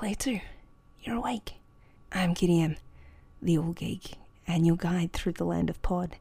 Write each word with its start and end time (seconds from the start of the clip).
Player 0.00 0.14
2, 0.14 0.40
you're 1.02 1.16
awake. 1.16 1.56
I'm 2.10 2.34
M, 2.40 2.76
the 3.42 3.58
All 3.58 3.72
Geek, 3.72 4.12
and 4.46 4.66
your 4.66 4.76
guide 4.76 5.12
through 5.12 5.34
the 5.34 5.44
land 5.44 5.68
of 5.68 5.82
pod. 5.82 6.16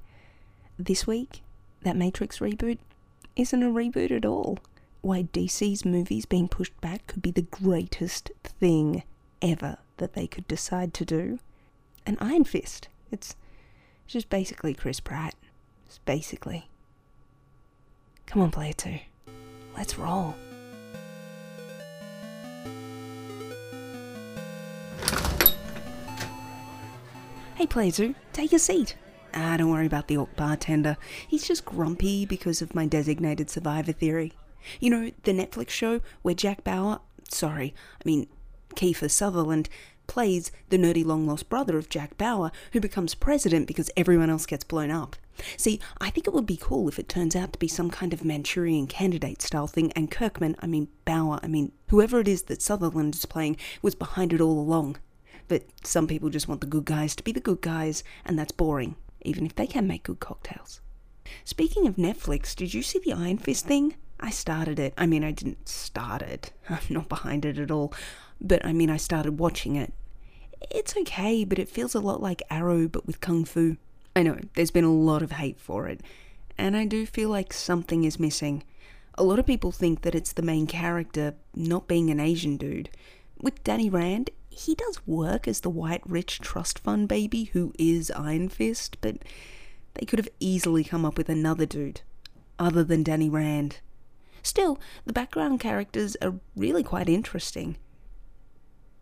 This 0.78 1.08
week, 1.08 1.44
that 1.84 1.96
Matrix 1.96 2.40
reboot 2.40 2.80
isn't 3.38 3.64
a 3.64 3.68
reboot 3.68 4.12
at 4.12 4.26
all. 4.26 4.60
Why 5.00 5.24
DC's 5.24 5.86
movies 5.86 6.26
being 6.26 6.50
pushed 6.50 6.78
back 6.82 7.08
could 7.08 7.22
be 7.22 7.32
the 7.32 7.44
greatest 7.44 8.32
thing 8.44 9.04
ever 9.42 9.77
that 9.96 10.11
they 10.11 10.27
could 10.27 10.50
decide 10.50 10.93
to 10.96 11.05
do. 11.05 11.39
An 12.05 12.18
Iron 12.20 12.43
Fist. 12.43 12.89
It's 13.14 13.38
just 14.07 14.30
basically 14.30 14.73
Chris 14.73 15.00
Pratt. 15.00 15.36
Just 15.88 16.04
basically. 16.04 16.68
Come 18.25 18.41
on, 18.41 18.52
Player 18.52 18.73
2. 18.73 19.00
Let's 19.77 19.98
roll. 19.98 20.36
Hey, 27.59 27.68
Plazu, 27.68 28.16
take 28.31 28.54
a 28.54 28.58
seat. 28.58 28.95
Ah, 29.34 29.58
don't 29.58 29.70
worry 29.70 29.86
about 29.86 30.08
the 30.08 30.16
orc 30.16 30.34
bartender. 30.38 30.95
He's 31.27 31.45
just 31.45 31.66
grumpy 31.66 32.26
because 32.26 32.62
of 32.62 32.73
my 32.73 32.86
designated 32.86 33.50
survivor 33.50 33.91
theory. 33.91 34.31
You 34.80 34.90
know, 34.90 35.12
the 35.23 35.34
Netflix 35.34 35.72
show 35.72 36.00
where 36.22 36.34
Jack 36.34 36.64
Bauer, 36.64 37.02
sorry, 37.27 37.76
I 38.00 38.03
mean, 38.05 38.27
Kiefer 38.76 39.12
Sutherland, 39.12 39.67
plays 40.08 40.53
the 40.70 40.77
nerdy 40.77 41.03
long 41.03 41.27
lost 41.27 41.50
brother 41.50 41.77
of 41.77 41.90
Jack 41.90 42.17
Bauer, 42.17 42.53
who 42.72 42.80
becomes 42.80 43.14
president 43.14 43.67
because 43.67 43.91
everyone 43.98 44.30
else 44.30 44.45
gets 44.45 44.64
blown 44.64 44.89
up. 44.89 45.17
See, 45.58 45.81
I 46.00 46.12
think 46.12 46.28
it 46.30 46.34
would 46.34 46.45
be 46.45 46.55
cool 46.55 46.88
if 46.88 46.98
it 46.98 47.09
turns 47.09 47.36
out 47.36 47.52
to 47.52 47.59
be 47.59 47.67
some 47.67 47.91
kind 47.91 48.14
of 48.14 48.23
Manchurian 48.23 48.88
candidate 48.88 49.41
style 49.41 49.67
thing, 49.67 49.91
and 49.98 50.09
Kirkman, 50.09 50.55
I 50.59 50.67
mean, 50.67 50.88
Bauer, 51.03 51.41
I 51.44 51.48
mean, 51.48 51.73
whoever 51.89 52.22
it 52.22 52.30
is 52.30 52.44
that 52.44 52.62
Sutherland 52.62 53.16
is 53.16 53.26
playing, 53.26 53.58
was 53.81 53.95
behind 53.95 54.31
it 54.31 54.39
all 54.39 54.58
along. 54.58 54.95
But 55.49 55.63
some 55.84 56.08
people 56.08 56.30
just 56.30 56.48
want 56.48 56.62
the 56.62 56.67
good 56.67 56.85
guys 56.85 57.16
to 57.17 57.23
be 57.23 57.34
the 57.34 57.41
good 57.41 57.59
guys, 57.59 58.03
and 58.23 58.39
that's 58.39 58.53
boring, 58.53 58.95
even 59.23 59.45
if 59.45 59.55
they 59.55 59.67
can 59.67 59.88
make 59.88 60.03
good 60.03 60.22
cocktails. 60.22 60.80
Speaking 61.44 61.88
of 61.88 61.97
Netflix, 61.97 62.55
did 62.55 62.73
you 62.73 62.81
see 62.81 63.00
the 63.00 63.14
Iron 63.14 63.38
Fist 63.38 63.66
thing? 63.66 63.95
I 64.20 64.30
started 64.30 64.80
it. 64.80 64.94
I 64.97 65.05
mean, 65.05 65.23
I 65.23 65.31
didn't 65.31 65.67
start 65.67 66.22
it. 66.22 66.52
I'm 66.70 66.80
not 66.89 67.09
behind 67.09 67.45
it 67.45 67.58
at 67.58 67.72
all. 67.72 67.94
But 68.39 68.64
I 68.66 68.73
mean, 68.73 68.89
I 68.89 68.97
started 68.97 69.39
watching 69.39 69.75
it. 69.75 69.94
It's 70.72 70.95
okay, 70.95 71.44
but 71.44 71.59
it 71.59 71.70
feels 71.70 71.95
a 71.95 72.00
lot 72.00 72.22
like 72.22 72.44
Arrow, 72.50 72.88
but 72.88 73.08
with 73.08 73.22
Kung 73.22 73.44
Fu. 73.44 73.77
I 74.16 74.23
know, 74.23 74.38
there's 74.55 74.72
been 74.72 74.83
a 74.83 74.94
lot 74.94 75.22
of 75.22 75.33
hate 75.33 75.59
for 75.59 75.88
it. 75.88 76.02
And 76.58 76.75
I 76.75 76.86
do 76.86 77.05
feel 77.05 77.30
like 77.30 77.53
something 77.53 78.03
is 78.03 78.20
missing. 78.20 78.64
A 79.16 79.23
lot 79.23 79.39
of 79.39 79.45
people 79.45 79.72
think 79.72 80.02
that 80.02 80.16
it's 80.16 80.33
the 80.33 80.42
main 80.42 80.67
character 80.67 81.36
not 81.55 81.88
being 81.88 82.09
an 82.09 82.20
Asian 82.20 82.58
dude. 82.58 82.89
With 83.42 83.64
Danny 83.64 83.89
Rand, 83.89 84.30
he 84.50 84.75
does 84.75 85.05
work 85.08 85.47
as 85.47 85.61
the 85.61 85.69
white 85.69 86.02
rich 86.05 86.39
trust 86.39 86.80
fund 86.80 87.08
baby 87.08 87.45
who 87.45 87.73
is 87.80 88.11
Iron 88.11 88.50
Fist, 88.50 88.97
but 89.02 89.17
they 89.94 90.05
could 90.05 90.19
have 90.19 90.30
easily 90.39 90.83
come 90.83 91.05
up 91.05 91.17
with 91.17 91.30
another 91.30 91.66
dude 91.66 92.02
other 92.58 92.83
than 92.83 93.03
Danny 93.03 93.30
Rand. 93.30 93.80
Still, 94.44 94.80
the 95.05 95.14
background 95.14 95.59
characters 95.59 96.16
are 96.22 96.36
really 96.55 96.83
quite 96.83 97.09
interesting. 97.09 97.77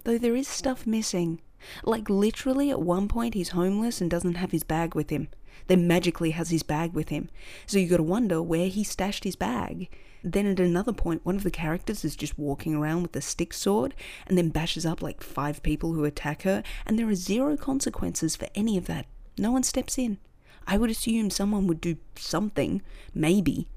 Though 0.04 0.18
there 0.18 0.36
is 0.36 0.48
stuff 0.48 0.88
missing. 0.88 1.42
Like, 1.84 2.10
literally, 2.10 2.70
at 2.70 2.82
one 2.82 3.08
point, 3.08 3.34
he's 3.34 3.50
homeless 3.50 4.00
and 4.00 4.10
doesn't 4.10 4.36
have 4.36 4.52
his 4.52 4.64
bag 4.64 4.96
with 4.96 5.10
him. 5.10 5.28
Then 5.68 5.88
magically 5.88 6.32
has 6.32 6.50
his 6.50 6.64
bag 6.64 6.94
with 6.94 7.10
him. 7.10 7.30
So 7.66 7.78
you 7.78 7.88
gotta 7.88 8.04
wonder 8.04 8.42
where 8.42 8.68
he 8.68 8.84
stashed 8.84 9.24
his 9.24 9.36
bag. 9.36 9.90
Then 10.24 10.46
at 10.46 10.60
another 10.60 10.94
point, 10.94 11.26
one 11.26 11.36
of 11.36 11.44
the 11.44 11.52
characters 11.52 12.04
is 12.04 12.16
just 12.16 12.38
walking 12.38 12.76
around 12.76 13.04
with 13.04 13.16
a 13.16 13.22
stick 13.22 13.54
sword 13.54 13.94
and 14.26 14.38
then 14.38 14.50
bashes 14.50 14.86
up 14.86 15.02
like 15.02 15.22
five 15.22 15.64
people 15.64 15.94
who 15.94 16.06
attack 16.06 16.44
her, 16.44 16.64
and 16.86 16.98
there 16.98 17.08
are 17.08 17.16
zero 17.16 17.56
consequences 17.56 18.36
for 18.36 18.48
any 18.56 18.78
of 18.78 18.88
that. 18.88 19.06
No 19.38 19.52
one 19.52 19.64
steps 19.64 19.98
in. 19.98 20.18
I 20.66 20.78
would 20.78 20.90
assume 20.90 21.30
someone 21.30 21.68
would 21.68 21.80
do 21.80 21.98
something, 22.16 22.82
maybe. 23.14 23.68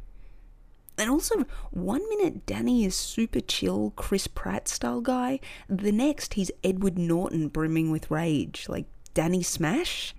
And 0.99 1.09
also, 1.09 1.47
one 1.71 2.07
minute 2.09 2.45
Danny 2.47 2.85
is 2.85 2.95
super 2.95 3.41
chill, 3.41 3.93
Chris 3.97 4.27
Pratt 4.27 4.69
style 4.69 5.01
guy, 5.01 5.41
the 5.69 5.93
next 5.93 6.35
he's 6.35 6.51
Edward 6.63 6.99
Norton 6.99 7.49
brimming 7.49 7.91
with 7.91 8.11
rage, 8.11 8.67
like 8.69 8.87
Danny 9.15 9.43
Smash. 9.43 10.15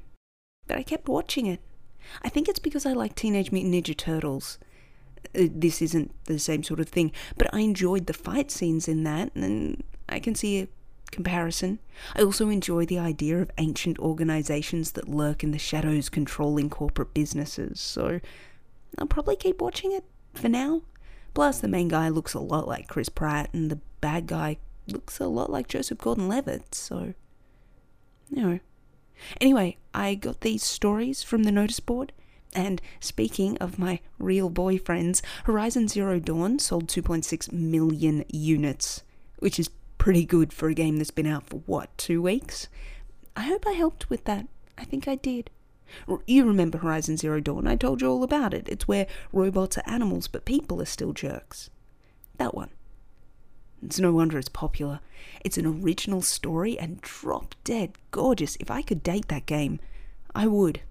But 0.67 0.77
I 0.77 0.83
kept 0.83 1.07
watching 1.07 1.45
it. 1.45 1.59
I 2.23 2.29
think 2.29 2.47
it's 2.47 2.59
because 2.59 2.85
I 2.85 2.93
like 2.93 3.13
Teenage 3.13 3.51
Mutant 3.51 3.75
Ninja 3.75 3.95
Turtles. 3.95 4.57
Uh, 5.35 5.47
this 5.49 5.81
isn't 5.81 6.11
the 6.25 6.39
same 6.39 6.63
sort 6.63 6.79
of 6.79 6.89
thing, 6.89 7.11
but 7.37 7.53
I 7.53 7.59
enjoyed 7.59 8.07
the 8.07 8.13
fight 8.13 8.51
scenes 8.51 8.87
in 8.87 9.03
that, 9.03 9.31
and 9.35 9.83
I 10.09 10.19
can 10.19 10.35
see 10.35 10.61
a 10.61 10.67
comparison. 11.11 11.79
I 12.15 12.21
also 12.21 12.49
enjoy 12.49 12.85
the 12.85 12.99
idea 12.99 13.41
of 13.41 13.51
ancient 13.57 13.99
organizations 13.99 14.91
that 14.93 15.09
lurk 15.09 15.43
in 15.43 15.51
the 15.51 15.59
shadows 15.59 16.09
controlling 16.09 16.69
corporate 16.69 17.13
businesses, 17.13 17.79
so 17.79 18.19
I'll 18.97 19.07
probably 19.07 19.35
keep 19.35 19.61
watching 19.61 19.91
it 19.91 20.03
for 20.33 20.49
now. 20.49 20.81
Plus, 21.33 21.59
the 21.59 21.67
main 21.67 21.87
guy 21.87 22.09
looks 22.09 22.33
a 22.33 22.39
lot 22.39 22.67
like 22.67 22.87
Chris 22.87 23.09
Pratt, 23.09 23.49
and 23.53 23.71
the 23.71 23.79
bad 24.01 24.27
guy 24.27 24.57
looks 24.87 25.19
a 25.19 25.27
lot 25.27 25.49
like 25.49 25.67
Joseph 25.67 25.99
Gordon 25.99 26.27
Levitt, 26.27 26.75
so. 26.75 27.13
You 28.29 28.41
know. 28.41 28.59
Anyway, 29.39 29.77
I 29.93 30.15
got 30.15 30.41
these 30.41 30.63
stories 30.63 31.23
from 31.23 31.43
the 31.43 31.51
notice 31.51 31.79
board, 31.79 32.11
and 32.53 32.81
speaking 32.99 33.57
of 33.59 33.79
my 33.79 33.99
real 34.19 34.49
boyfriends, 34.49 35.21
Horizon 35.45 35.87
Zero 35.87 36.19
Dawn 36.19 36.59
sold 36.59 36.87
2.6 36.87 37.51
million 37.51 38.25
units, 38.29 39.03
which 39.39 39.59
is 39.59 39.69
pretty 39.97 40.25
good 40.25 40.51
for 40.51 40.67
a 40.67 40.73
game 40.73 40.97
that's 40.97 41.11
been 41.11 41.27
out 41.27 41.47
for 41.47 41.61
what, 41.65 41.95
two 41.97 42.21
weeks? 42.21 42.67
I 43.35 43.43
hope 43.43 43.65
I 43.65 43.73
helped 43.73 44.09
with 44.09 44.25
that. 44.25 44.47
I 44.77 44.83
think 44.83 45.07
I 45.07 45.15
did. 45.15 45.49
You 46.25 46.45
remember 46.45 46.77
Horizon 46.79 47.17
Zero 47.17 47.39
Dawn? 47.39 47.67
I 47.67 47.75
told 47.75 48.01
you 48.01 48.09
all 48.09 48.23
about 48.23 48.53
it. 48.53 48.67
It's 48.67 48.87
where 48.87 49.07
robots 49.31 49.77
are 49.77 49.83
animals, 49.85 50.27
but 50.27 50.45
people 50.45 50.81
are 50.81 50.85
still 50.85 51.13
jerks. 51.13 51.69
That 52.37 52.55
one. 52.55 52.69
It's 53.83 53.99
no 53.99 54.11
wonder 54.11 54.37
it's 54.37 54.49
popular. 54.49 54.99
It's 55.43 55.57
an 55.57 55.65
original 55.65 56.21
story 56.21 56.79
and 56.79 57.01
drop 57.01 57.55
dead 57.63 57.93
gorgeous. 58.11 58.55
If 58.59 58.71
I 58.71 58.81
could 58.81 59.03
date 59.03 59.27
that 59.29 59.45
game, 59.45 59.79
I 60.35 60.47
would. 60.47 60.81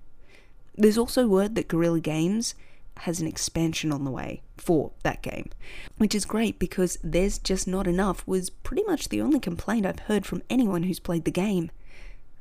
There's 0.81 0.97
also 0.97 1.29
word 1.29 1.57
that 1.57 1.69
Guerrilla 1.69 2.01
Games 2.01 2.55
has 3.01 3.21
an 3.21 3.27
expansion 3.27 3.93
on 3.93 4.05
the 4.07 4.11
way 4.11 4.41
for 4.57 4.93
that 5.03 5.21
game, 5.21 5.51
which 5.99 6.15
is 6.15 6.25
great 6.25 6.59
because 6.59 6.97
there's 7.05 7.39
just 7.39 7.69
not 7.69 7.87
enough, 7.87 8.27
was 8.27 8.49
pretty 8.49 8.83
much 8.85 9.11
the 9.11 9.21
only 9.21 9.41
complaint 9.41 9.85
I've 9.85 9.99
heard 9.99 10.25
from 10.25 10.43
anyone 10.49 10.85
who's 10.85 10.99
played 10.99 11.27
the 11.27 11.31
game. 11.31 11.71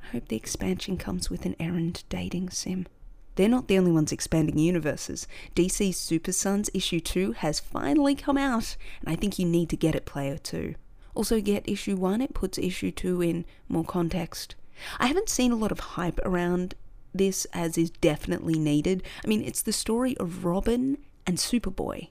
I 0.06 0.08
hope 0.14 0.30
the 0.30 0.38
expansion 0.38 0.96
comes 0.96 1.30
with 1.30 1.46
an 1.46 1.58
errand 1.60 2.06
dating 2.08 2.52
sim. 2.52 2.88
They're 3.36 3.50
not 3.50 3.68
the 3.68 3.78
only 3.78 3.92
ones 3.92 4.14
expanding 4.14 4.58
universes. 4.58 5.28
DC's 5.54 5.98
Super 5.98 6.32
Sons 6.32 6.70
issue 6.74 7.02
2 7.02 7.34
has 7.34 7.60
finally 7.60 8.16
come 8.16 8.38
out, 8.38 8.78
and 9.02 9.10
I 9.10 9.18
think 9.18 9.38
you 9.38 9.46
need 9.46 9.70
to 9.72 9.76
get 9.76 9.96
it, 9.96 10.06
player 10.06 10.38
2. 10.38 10.76
Also, 11.14 11.42
get 11.42 11.68
issue 11.68 11.98
1, 11.98 12.22
it 12.22 12.34
puts 12.34 12.58
issue 12.58 12.92
2 12.92 13.22
in 13.22 13.44
more 13.68 13.84
context. 13.84 14.56
I 14.98 15.08
haven't 15.08 15.28
seen 15.28 15.52
a 15.52 15.58
lot 15.58 15.74
of 15.74 15.80
hype 15.82 16.22
around 16.24 16.76
this 17.14 17.46
as 17.54 17.78
is 17.78 17.90
definitely 17.90 18.58
needed. 18.58 19.04
I 19.24 19.28
mean, 19.28 19.44
it's 19.44 19.62
the 19.62 19.74
story 19.74 20.16
of 20.18 20.46
Robin 20.46 20.98
and 21.26 21.38
Superboy. 21.38 22.10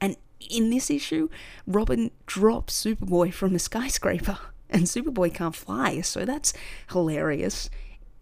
And 0.00 0.16
in 0.40 0.70
this 0.70 0.90
issue, 0.90 1.28
Robin 1.66 2.10
drops 2.26 2.84
Superboy 2.84 3.32
from 3.32 3.54
a 3.54 3.58
skyscraper, 3.58 4.38
and 4.70 4.84
Superboy 4.84 5.34
can't 5.34 5.54
fly, 5.54 6.00
so 6.00 6.24
that's 6.24 6.52
hilarious 6.90 7.70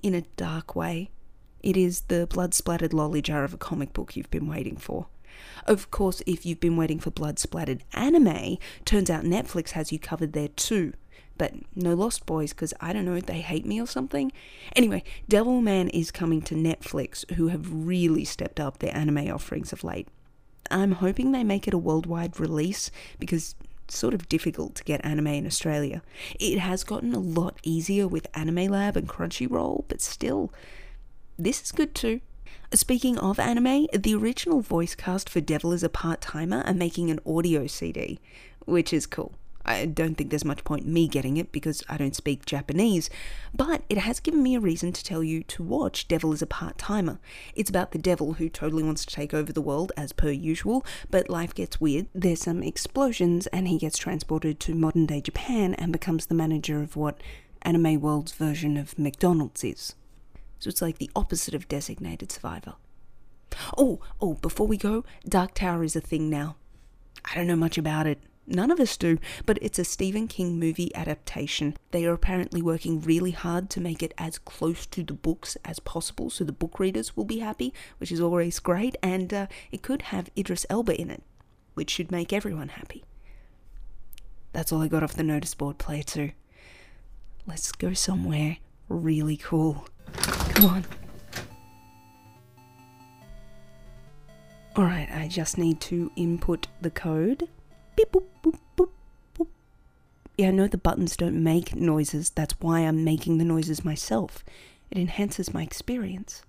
in 0.02 0.14
a 0.14 0.22
dark 0.36 0.76
way. 0.76 1.10
It 1.62 1.76
is 1.76 2.02
the 2.02 2.26
blood 2.26 2.52
splattered 2.52 2.92
lolly 2.92 3.22
jar 3.22 3.42
of 3.42 3.54
a 3.54 3.58
comic 3.58 3.94
book 3.94 4.16
you've 4.16 4.30
been 4.30 4.46
waiting 4.46 4.76
for. 4.76 5.06
Of 5.66 5.90
course, 5.90 6.22
if 6.26 6.44
you've 6.44 6.60
been 6.60 6.76
waiting 6.76 7.00
for 7.00 7.10
blood 7.10 7.38
splattered 7.38 7.84
anime, 7.94 8.58
turns 8.84 9.08
out 9.08 9.24
Netflix 9.24 9.70
has 9.70 9.90
you 9.90 9.98
covered 9.98 10.32
there 10.32 10.48
too. 10.48 10.92
But 11.36 11.52
no 11.74 11.94
Lost 11.94 12.26
Boys, 12.26 12.52
because 12.52 12.72
I 12.80 12.92
don't 12.92 13.04
know, 13.04 13.20
they 13.20 13.40
hate 13.40 13.66
me 13.66 13.80
or 13.80 13.86
something. 13.86 14.30
Anyway, 14.76 15.02
Devilman 15.28 15.90
is 15.92 16.10
coming 16.10 16.42
to 16.42 16.54
Netflix, 16.54 17.28
who 17.32 17.48
have 17.48 17.66
really 17.70 18.24
stepped 18.24 18.60
up 18.60 18.78
their 18.78 18.96
anime 18.96 19.28
offerings 19.30 19.72
of 19.72 19.82
late. 19.82 20.08
I'm 20.70 20.92
hoping 20.92 21.32
they 21.32 21.44
make 21.44 21.66
it 21.66 21.74
a 21.74 21.78
worldwide 21.78 22.38
release 22.38 22.90
because 23.18 23.54
it's 23.84 23.98
sort 23.98 24.14
of 24.14 24.28
difficult 24.28 24.74
to 24.76 24.84
get 24.84 25.04
anime 25.04 25.26
in 25.26 25.46
Australia. 25.46 26.02
It 26.38 26.58
has 26.58 26.84
gotten 26.84 27.14
a 27.14 27.18
lot 27.18 27.58
easier 27.62 28.08
with 28.08 28.28
Anime 28.34 28.66
Lab 28.68 28.96
and 28.96 29.08
Crunchyroll, 29.08 29.84
but 29.88 30.00
still, 30.00 30.52
this 31.38 31.60
is 31.62 31.72
good 31.72 31.94
too. 31.94 32.20
Speaking 32.72 33.18
of 33.18 33.38
anime, 33.38 33.86
the 33.92 34.14
original 34.14 34.60
voice 34.60 34.94
cast 34.94 35.28
for 35.28 35.40
Devil 35.40 35.72
is 35.72 35.82
a 35.82 35.88
Part 35.88 36.20
Timer 36.20 36.62
are 36.62 36.74
making 36.74 37.10
an 37.10 37.20
audio 37.26 37.66
CD, 37.66 38.18
which 38.64 38.92
is 38.92 39.06
cool. 39.06 39.34
I 39.64 39.86
don't 39.86 40.16
think 40.16 40.30
there's 40.30 40.44
much 40.44 40.64
point 40.64 40.86
me 40.86 41.08
getting 41.08 41.36
it 41.36 41.50
because 41.52 41.82
I 41.88 41.96
don't 41.96 42.14
speak 42.14 42.44
Japanese, 42.44 43.08
but 43.54 43.82
it 43.88 43.98
has 43.98 44.20
given 44.20 44.42
me 44.42 44.54
a 44.54 44.60
reason 44.60 44.92
to 44.92 45.04
tell 45.04 45.22
you 45.22 45.42
to 45.44 45.62
watch 45.62 46.06
Devil 46.06 46.32
is 46.32 46.42
a 46.42 46.46
Part 46.46 46.76
Timer. 46.76 47.18
It's 47.54 47.70
about 47.70 47.92
the 47.92 47.98
devil 47.98 48.34
who 48.34 48.48
totally 48.48 48.82
wants 48.82 49.04
to 49.06 49.14
take 49.14 49.32
over 49.32 49.52
the 49.52 49.62
world 49.62 49.92
as 49.96 50.12
per 50.12 50.30
usual, 50.30 50.84
but 51.10 51.30
life 51.30 51.54
gets 51.54 51.80
weird. 51.80 52.06
There's 52.14 52.42
some 52.42 52.62
explosions, 52.62 53.46
and 53.48 53.66
he 53.66 53.78
gets 53.78 53.98
transported 53.98 54.60
to 54.60 54.74
modern 54.74 55.06
day 55.06 55.20
Japan 55.20 55.74
and 55.74 55.92
becomes 55.92 56.26
the 56.26 56.34
manager 56.34 56.82
of 56.82 56.96
what 56.96 57.22
Anime 57.62 58.00
World's 58.00 58.32
version 58.32 58.76
of 58.76 58.98
McDonald's 58.98 59.64
is. 59.64 59.94
So 60.58 60.68
it's 60.68 60.82
like 60.82 60.98
the 60.98 61.10
opposite 61.16 61.54
of 61.54 61.68
Designated 61.68 62.30
Survivor. 62.30 62.74
Oh, 63.76 64.00
oh, 64.20 64.34
before 64.34 64.66
we 64.66 64.76
go, 64.76 65.04
Dark 65.28 65.54
Tower 65.54 65.84
is 65.84 65.96
a 65.96 66.00
thing 66.00 66.28
now. 66.28 66.56
I 67.24 67.34
don't 67.34 67.46
know 67.46 67.56
much 67.56 67.78
about 67.78 68.06
it. 68.06 68.18
None 68.46 68.70
of 68.70 68.78
us 68.78 68.96
do, 68.96 69.18
but 69.46 69.58
it's 69.62 69.78
a 69.78 69.84
Stephen 69.84 70.28
King 70.28 70.58
movie 70.58 70.94
adaptation. 70.94 71.76
They 71.92 72.04
are 72.04 72.12
apparently 72.12 72.60
working 72.60 73.00
really 73.00 73.30
hard 73.30 73.70
to 73.70 73.80
make 73.80 74.02
it 74.02 74.12
as 74.18 74.38
close 74.38 74.84
to 74.86 75.02
the 75.02 75.14
books 75.14 75.56
as 75.64 75.78
possible 75.78 76.28
so 76.28 76.44
the 76.44 76.52
book 76.52 76.78
readers 76.78 77.16
will 77.16 77.24
be 77.24 77.38
happy, 77.38 77.72
which 77.98 78.12
is 78.12 78.20
always 78.20 78.58
great, 78.58 78.96
and 79.02 79.32
uh, 79.32 79.46
it 79.72 79.82
could 79.82 80.02
have 80.02 80.28
Idris 80.36 80.66
Elba 80.68 81.00
in 81.00 81.10
it, 81.10 81.22
which 81.72 81.90
should 81.90 82.10
make 82.10 82.32
everyone 82.32 82.68
happy. 82.68 83.04
That's 84.52 84.72
all 84.72 84.82
I 84.82 84.88
got 84.88 85.02
off 85.02 85.14
the 85.14 85.22
notice 85.22 85.54
board, 85.54 85.78
player 85.78 86.02
two. 86.02 86.32
Let's 87.46 87.72
go 87.72 87.92
somewhere 87.94 88.58
really 88.88 89.36
cool. 89.36 89.86
Come 90.12 90.64
on. 90.70 90.84
Alright, 94.76 95.08
I 95.10 95.28
just 95.28 95.56
need 95.56 95.80
to 95.82 96.10
input 96.16 96.66
the 96.80 96.90
code. 96.90 97.48
Beep 97.96 98.10
boop 98.12 98.24
boop 98.42 98.58
boop 98.76 98.88
boop. 99.38 99.46
Yeah, 100.36 100.48
I 100.48 100.50
know 100.50 100.66
the 100.66 100.78
buttons 100.78 101.16
don't 101.16 101.42
make 101.42 101.76
noises, 101.76 102.30
that's 102.30 102.54
why 102.60 102.80
I'm 102.80 103.04
making 103.04 103.38
the 103.38 103.44
noises 103.44 103.84
myself. 103.84 104.44
It 104.90 104.98
enhances 104.98 105.54
my 105.54 105.62
experience. 105.62 106.42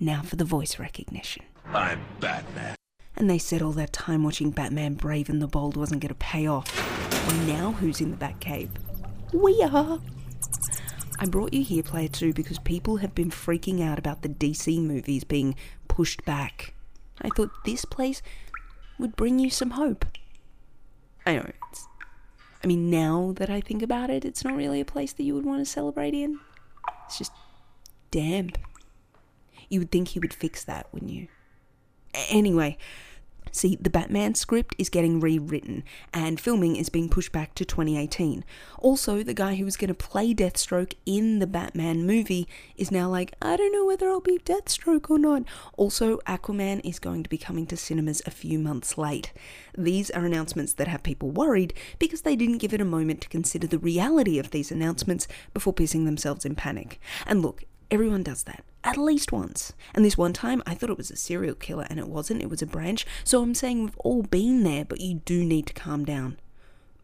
Now 0.00 0.22
for 0.22 0.36
the 0.36 0.44
voice 0.44 0.78
recognition. 0.78 1.44
I'm 1.72 2.00
Batman. 2.20 2.74
And 3.16 3.28
they 3.28 3.38
said 3.38 3.62
all 3.62 3.72
that 3.72 3.92
time 3.92 4.22
watching 4.22 4.50
Batman 4.50 4.94
Brave 4.94 5.28
and 5.28 5.42
the 5.42 5.48
Bold 5.48 5.76
wasn't 5.76 6.00
going 6.00 6.10
to 6.10 6.14
pay 6.14 6.46
off. 6.46 6.72
Well, 7.26 7.46
now 7.46 7.72
who's 7.72 8.00
in 8.00 8.10
the 8.12 8.16
Batcave? 8.16 8.70
We 9.32 9.60
are! 9.62 10.00
I 11.18 11.26
brought 11.26 11.52
you 11.52 11.64
here, 11.64 11.82
Player 11.82 12.08
2, 12.08 12.32
because 12.32 12.60
people 12.60 12.98
have 12.98 13.14
been 13.14 13.30
freaking 13.30 13.82
out 13.82 13.98
about 13.98 14.22
the 14.22 14.28
DC 14.28 14.80
movies 14.80 15.24
being 15.24 15.56
pushed 15.88 16.24
back. 16.24 16.74
I 17.20 17.28
thought 17.30 17.50
this 17.64 17.84
place 17.84 18.22
would 19.00 19.16
bring 19.16 19.40
you 19.40 19.50
some 19.50 19.70
hope. 19.70 20.04
I 21.28 21.36
know, 21.36 21.50
it's, 21.70 21.86
I 22.64 22.66
mean, 22.66 22.88
now 22.88 23.34
that 23.36 23.50
I 23.50 23.60
think 23.60 23.82
about 23.82 24.08
it, 24.08 24.24
it's 24.24 24.42
not 24.42 24.56
really 24.56 24.80
a 24.80 24.84
place 24.86 25.12
that 25.12 25.24
you 25.24 25.34
would 25.34 25.44
want 25.44 25.60
to 25.60 25.66
celebrate 25.66 26.14
in. 26.14 26.40
It's 27.04 27.18
just 27.18 27.32
damp. 28.10 28.56
You 29.68 29.80
would 29.80 29.90
think 29.90 30.08
he 30.08 30.20
would 30.20 30.32
fix 30.32 30.64
that, 30.64 30.86
wouldn't 30.90 31.10
you? 31.10 31.28
Anyway, 32.30 32.78
see, 33.50 33.76
the 33.80 33.90
Batman 33.90 34.34
script 34.34 34.74
is 34.78 34.88
getting 34.88 35.20
rewritten, 35.20 35.84
and 36.12 36.40
filming 36.40 36.76
is 36.76 36.88
being 36.88 37.08
pushed 37.08 37.32
back 37.32 37.54
to 37.54 37.64
2018. 37.64 38.44
Also, 38.78 39.22
the 39.22 39.34
guy 39.34 39.54
who 39.56 39.64
was 39.64 39.76
going 39.76 39.88
to 39.88 39.94
play 39.94 40.34
Deathstroke 40.34 40.94
in 41.06 41.38
the 41.38 41.46
Batman 41.46 42.06
movie 42.06 42.48
is 42.76 42.90
now 42.90 43.08
like, 43.08 43.34
I 43.40 43.56
don't 43.56 43.72
know 43.72 43.86
whether 43.86 44.08
I'll 44.08 44.20
be 44.20 44.38
Deathstroke 44.38 45.10
or 45.10 45.18
not. 45.18 45.42
Also, 45.76 46.18
Aquaman 46.18 46.80
is 46.84 46.98
going 46.98 47.22
to 47.22 47.30
be 47.30 47.38
coming 47.38 47.66
to 47.66 47.76
cinemas 47.76 48.22
a 48.26 48.30
few 48.30 48.58
months 48.58 48.96
late. 48.98 49.32
These 49.76 50.10
are 50.10 50.24
announcements 50.24 50.74
that 50.74 50.88
have 50.88 51.02
people 51.02 51.30
worried 51.30 51.74
because 51.98 52.22
they 52.22 52.36
didn't 52.36 52.58
give 52.58 52.74
it 52.74 52.80
a 52.80 52.84
moment 52.84 53.20
to 53.22 53.28
consider 53.28 53.66
the 53.66 53.78
reality 53.78 54.38
of 54.38 54.50
these 54.50 54.70
announcements 54.70 55.28
before 55.54 55.74
pissing 55.74 56.04
themselves 56.04 56.44
in 56.44 56.54
panic. 56.54 57.00
And 57.26 57.42
look, 57.42 57.64
Everyone 57.90 58.22
does 58.22 58.42
that. 58.42 58.64
At 58.88 58.96
least 58.96 59.32
once. 59.32 59.74
And 59.94 60.02
this 60.02 60.16
one 60.16 60.32
time, 60.32 60.62
I 60.66 60.74
thought 60.74 60.88
it 60.88 60.96
was 60.96 61.10
a 61.10 61.16
serial 61.16 61.54
killer, 61.54 61.86
and 61.90 61.98
it 61.98 62.08
wasn't. 62.08 62.40
It 62.40 62.48
was 62.48 62.62
a 62.62 62.66
branch. 62.66 63.06
So 63.22 63.42
I'm 63.42 63.54
saying 63.54 63.84
we've 63.84 63.98
all 63.98 64.22
been 64.22 64.62
there, 64.62 64.84
but 64.86 65.00
you 65.02 65.20
do 65.26 65.44
need 65.44 65.66
to 65.66 65.74
calm 65.74 66.06
down. 66.06 66.38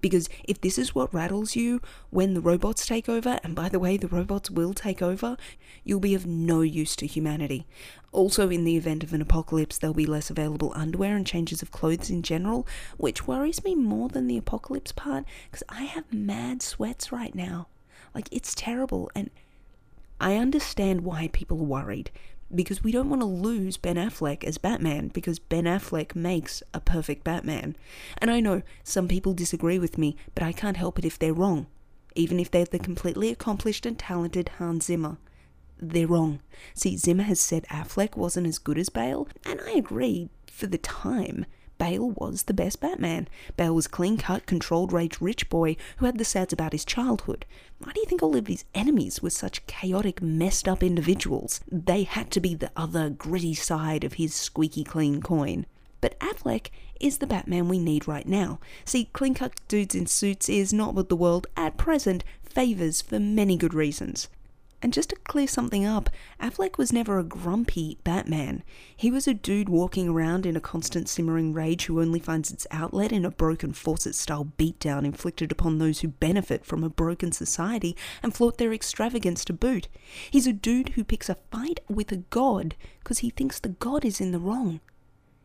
Because 0.01 0.29
if 0.45 0.61
this 0.61 0.79
is 0.79 0.95
what 0.95 1.13
rattles 1.13 1.57
you 1.57 1.83
when 2.09 2.33
the 2.33 2.41
robots 2.41 2.87
take 2.87 3.09
over, 3.09 3.39
and 3.45 3.55
by 3.55 3.69
the 3.69 3.79
way, 3.79 3.99
the 3.99 4.09
robots 4.09 4.51
will 4.51 4.73
take 4.73 5.03
over, 5.03 5.37
you'll 5.83 6.01
be 6.01 6.15
of 6.15 6.27
no 6.27 6.63
use 6.63 6.97
to 6.97 7.07
humanity. 7.07 7.67
Also, 8.13 8.49
in 8.49 8.65
the 8.65 8.77
event 8.77 9.03
of 9.03 9.13
an 9.13 9.21
apocalypse, 9.23 9.77
there'll 9.77 9.93
be 9.93 10.07
less 10.07 10.31
available 10.31 10.73
underwear 10.75 11.17
and 11.17 11.27
changes 11.27 11.61
of 11.61 11.71
clothes 11.71 12.09
in 12.09 12.23
general, 12.23 12.67
which 12.97 13.27
worries 13.27 13.63
me 13.63 13.75
more 13.75 14.09
than 14.09 14.27
the 14.27 14.39
apocalypse 14.39 14.93
part, 14.93 15.25
because 15.51 15.63
I 15.69 15.85
have 15.85 16.13
mad 16.13 16.63
sweats 16.63 17.13
right 17.13 17.35
now. 17.35 17.69
Like, 18.15 18.29
it's 18.31 18.55
terrible, 18.55 19.11
and 19.15 19.31
I 20.21 20.37
understand 20.37 21.03
why 21.03 21.29
people 21.33 21.61
are 21.61 21.65
worried 21.65 22.11
because 22.55 22.85
we 22.85 22.93
don't 22.93 23.11
want 23.11 23.23
to 23.23 23.27
lose 23.27 23.77
Ben 23.77 23.97
Affleck 23.97 24.45
as 24.45 24.59
Batman 24.59 25.09
because 25.09 25.39
Ben 25.39 25.65
Affleck 25.65 26.15
makes 26.15 26.63
a 26.73 26.81
perfect 26.81 27.25
Batman. 27.25 27.77
And 28.19 28.31
I 28.31 28.41
know 28.41 28.63
some 28.83 29.09
people 29.09 29.35
disagree 29.35 29.79
with 29.79 29.99
me, 29.99 30.17
but 30.35 30.45
I 30.45 30.53
can't 30.53 30.77
help 30.77 30.99
it 30.99 31.05
if 31.05 31.19
they're 31.19 31.35
wrong. 31.35 31.67
Even 32.15 32.39
if 32.39 32.51
they're 32.51 32.65
the 32.65 32.79
completely 32.79 33.31
accomplished 33.31 33.87
and 33.87 33.99
talented 33.99 34.51
Hans 34.59 34.87
Zimmer. 34.87 35.19
They're 35.81 36.07
wrong. 36.07 36.41
See, 36.75 36.97
Zimmer 36.97 37.25
has 37.25 37.41
said 37.41 37.65
Affleck 37.65 38.17
wasn't 38.17 38.47
as 38.47 38.59
good 38.59 38.79
as 38.79 38.89
Bale, 38.89 39.29
and 39.45 39.61
I 39.61 39.73
agree 39.73 40.29
for 40.47 40.67
the 40.67 40.79
time. 40.79 41.47
Bale 41.79 42.11
was 42.11 42.45
the 42.45 42.55
best 42.55 42.81
Batman. 42.81 43.29
Bale 43.57 43.75
was 43.75 43.87
clean 43.87 44.17
cut, 44.17 44.47
controlled 44.47 44.93
rage 44.93 45.21
rich 45.21 45.49
boy 45.49 45.77
who 45.97 46.07
had 46.07 46.19
the 46.19 46.25
sads 46.25 46.53
about 46.53 46.73
his 46.73 46.85
childhood. 46.85 47.45
Why 47.79 47.93
do 47.93 48.01
you 48.01 48.07
think 48.07 48.23
all 48.23 48.37
of 48.37 48.47
his 48.47 48.65
enemies 48.75 49.23
were 49.23 49.31
such 49.31 49.67
chaotic, 49.67 50.23
messed 50.23 50.69
up 50.69 50.83
individuals? 50.83 51.61
They 51.71 52.05
had 52.05 52.31
to 52.33 52.41
be 52.41 52.55
the 52.55 52.71
other 52.77 53.11
gritty 53.11 53.55
side 53.55 54.05
of 54.05 54.15
his 54.15 54.35
squeaky 54.35 54.85
clean 54.85 55.21
coin. 55.21 55.67
But 56.01 56.19
Affleck 56.21 56.69
is 57.01 57.19
the 57.19 57.27
Batman 57.27 57.69
we 57.69 57.79
need 57.79 58.07
right 58.07 58.27
now. 58.27 58.61
See, 58.85 59.07
clean 59.13 59.35
cut 59.35 59.55
dudes 59.69 59.95
in 59.95 60.07
suits 60.07 60.49
is 60.49 60.73
not 60.73 60.95
what 60.95 61.09
the 61.09 61.17
world, 61.17 61.47
at 61.57 61.77
present, 61.77 62.25
favours 62.43 63.03
for 63.03 63.19
many 63.19 63.57
good 63.57 63.75
reasons. 63.75 64.29
And 64.85 64.93
just 64.93 65.09
to 65.09 65.17
clear 65.17 65.47
something 65.47 65.87
up, 65.87 66.11
Affleck 66.39 66.77
was 66.77 66.93
never 66.93 67.19
a 67.19 67.25
grumpy 67.25 67.97
Batman. 68.05 68.63
He 68.95 69.11
was 69.11 69.27
a 69.27 69.33
dude 69.33 69.71
walking 69.71 70.11
around 70.11 70.45
in 70.45 70.59
a 70.59 70.61
constant 70.61 71.09
simmering 71.09 71.55
rage 71.55 71.87
who 71.87 72.03
only 72.03 72.21
finds 72.21 72.53
its 72.53 72.67
outlet 72.71 73.11
in 73.11 73.25
a 73.25 73.31
broken 73.31 73.73
faucet 73.73 74.15
style 74.15 74.53
beatdown 74.59 75.07
inflicted 75.07 75.51
upon 75.51 75.79
those 75.79 76.01
who 76.01 76.09
benefit 76.09 76.67
from 76.67 76.85
a 76.85 76.91
broken 76.91 77.33
society 77.33 77.97
and 78.23 78.35
flaunt 78.35 78.59
their 78.59 78.75
extravagance 78.75 79.43
to 79.47 79.55
boot. 79.55 79.89
He's 80.31 80.47
a 80.47 80.53
dude 80.53 80.91
who 80.91 81.03
picks 81.03 81.31
a 81.31 81.39
fight 81.51 81.81
with 81.89 82.13
a 82.13 82.19
god 82.19 82.77
because 82.99 83.21
he 83.21 83.31
thinks 83.31 83.59
the 83.59 83.71
god 83.71 84.05
is 84.05 84.21
in 84.21 84.33
the 84.33 84.39
wrong. 84.39 84.81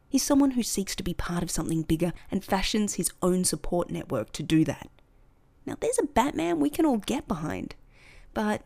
He's 0.09 0.21
someone 0.21 0.51
who 0.51 0.63
seeks 0.63 0.97
to 0.97 1.03
be 1.03 1.13
part 1.13 1.43
of 1.43 1.49
something 1.49 1.83
bigger 1.83 2.11
and 2.29 2.43
fashions 2.43 2.95
his 2.95 3.13
own 3.21 3.45
support 3.45 3.89
network 3.89 4.33
to 4.33 4.43
do 4.43 4.65
that. 4.65 4.89
Now, 5.65 5.77
there's 5.79 5.97
a 5.97 6.07
Batman 6.07 6.59
we 6.59 6.69
can 6.69 6.85
all 6.85 6.97
get 6.97 7.25
behind. 7.25 7.75
But 8.33 8.63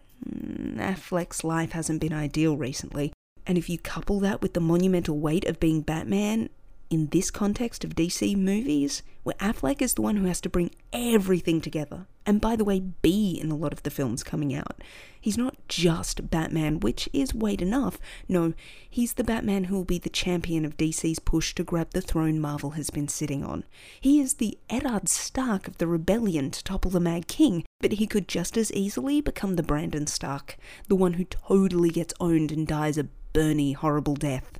Affleck's 0.78 1.44
life 1.44 1.72
hasn't 1.72 2.02
been 2.02 2.14
ideal 2.14 2.58
recently. 2.58 3.14
And 3.46 3.58
if 3.58 3.70
you 3.70 3.78
couple 3.78 4.20
that 4.22 4.42
with 4.42 4.54
the 4.54 4.60
monumental 4.60 5.18
weight 5.20 5.46
of 5.46 5.60
being 5.60 5.82
Batman 5.82 6.50
in 6.94 7.08
this 7.08 7.32
context 7.32 7.84
of 7.84 7.96
DC 7.96 8.38
movies, 8.38 9.02
where 9.24 9.36
Affleck 9.40 9.82
is 9.82 9.96
the 9.96 10.02
one 10.02 10.18
who 10.18 10.28
has 10.28 10.40
to 10.42 10.50
bring 10.50 10.70
everything 10.92 11.60
together, 11.60 12.06
and 12.26 12.40
by 12.40 12.56
the 12.56 12.64
way, 12.64 12.80
be 12.80 13.40
in 13.42 13.50
a 13.50 13.56
lot 13.56 13.74
of 13.74 13.82
the 13.82 13.90
films 13.90 14.24
coming 14.24 14.54
out. 14.54 14.82
He's 15.20 15.38
not 15.38 15.56
just 15.68 16.30
Batman, 16.30 16.82
which 16.82 17.10
is 17.12 17.34
weight 17.34 17.62
enough. 17.62 17.98
No, 18.30 18.54
he's 18.88 19.14
the 19.14 19.24
Batman 19.24 19.66
who 19.66 19.76
will 19.76 19.86
be 19.86 19.98
the 19.98 20.10
champion 20.10 20.66
of 20.66 20.78
DC's 20.78 21.20
push 21.20 21.56
to 21.56 21.64
grab 21.64 21.92
the 21.92 22.02
throne 22.02 22.40
Marvel 22.40 22.72
has 22.72 22.90
been 22.90 23.08
sitting 23.08 23.44
on. 23.44 23.64
He 24.00 24.20
is 24.20 24.36
the 24.36 24.58
Eddard 24.70 25.10
Stark 25.10 25.68
of 25.68 25.80
the 25.80 25.88
rebellion 25.88 26.52
to 26.52 26.64
topple 26.64 26.92
the 26.92 27.00
Mad 27.00 27.28
King, 27.28 27.66
but 27.80 27.94
he 27.94 28.06
could 28.06 28.28
just 28.28 28.56
as 28.56 28.72
easily 28.74 29.20
become 29.20 29.56
the 29.56 29.64
Brandon 29.64 30.06
Stark, 30.06 30.58
the 30.88 30.96
one 30.96 31.14
who 31.14 31.26
totally 31.26 31.90
gets 31.90 32.14
owned 32.20 32.52
and 32.52 32.68
dies 32.68 32.98
a 32.98 33.08
Bernie 33.34 33.74
horrible 33.74 34.16
death. 34.16 34.60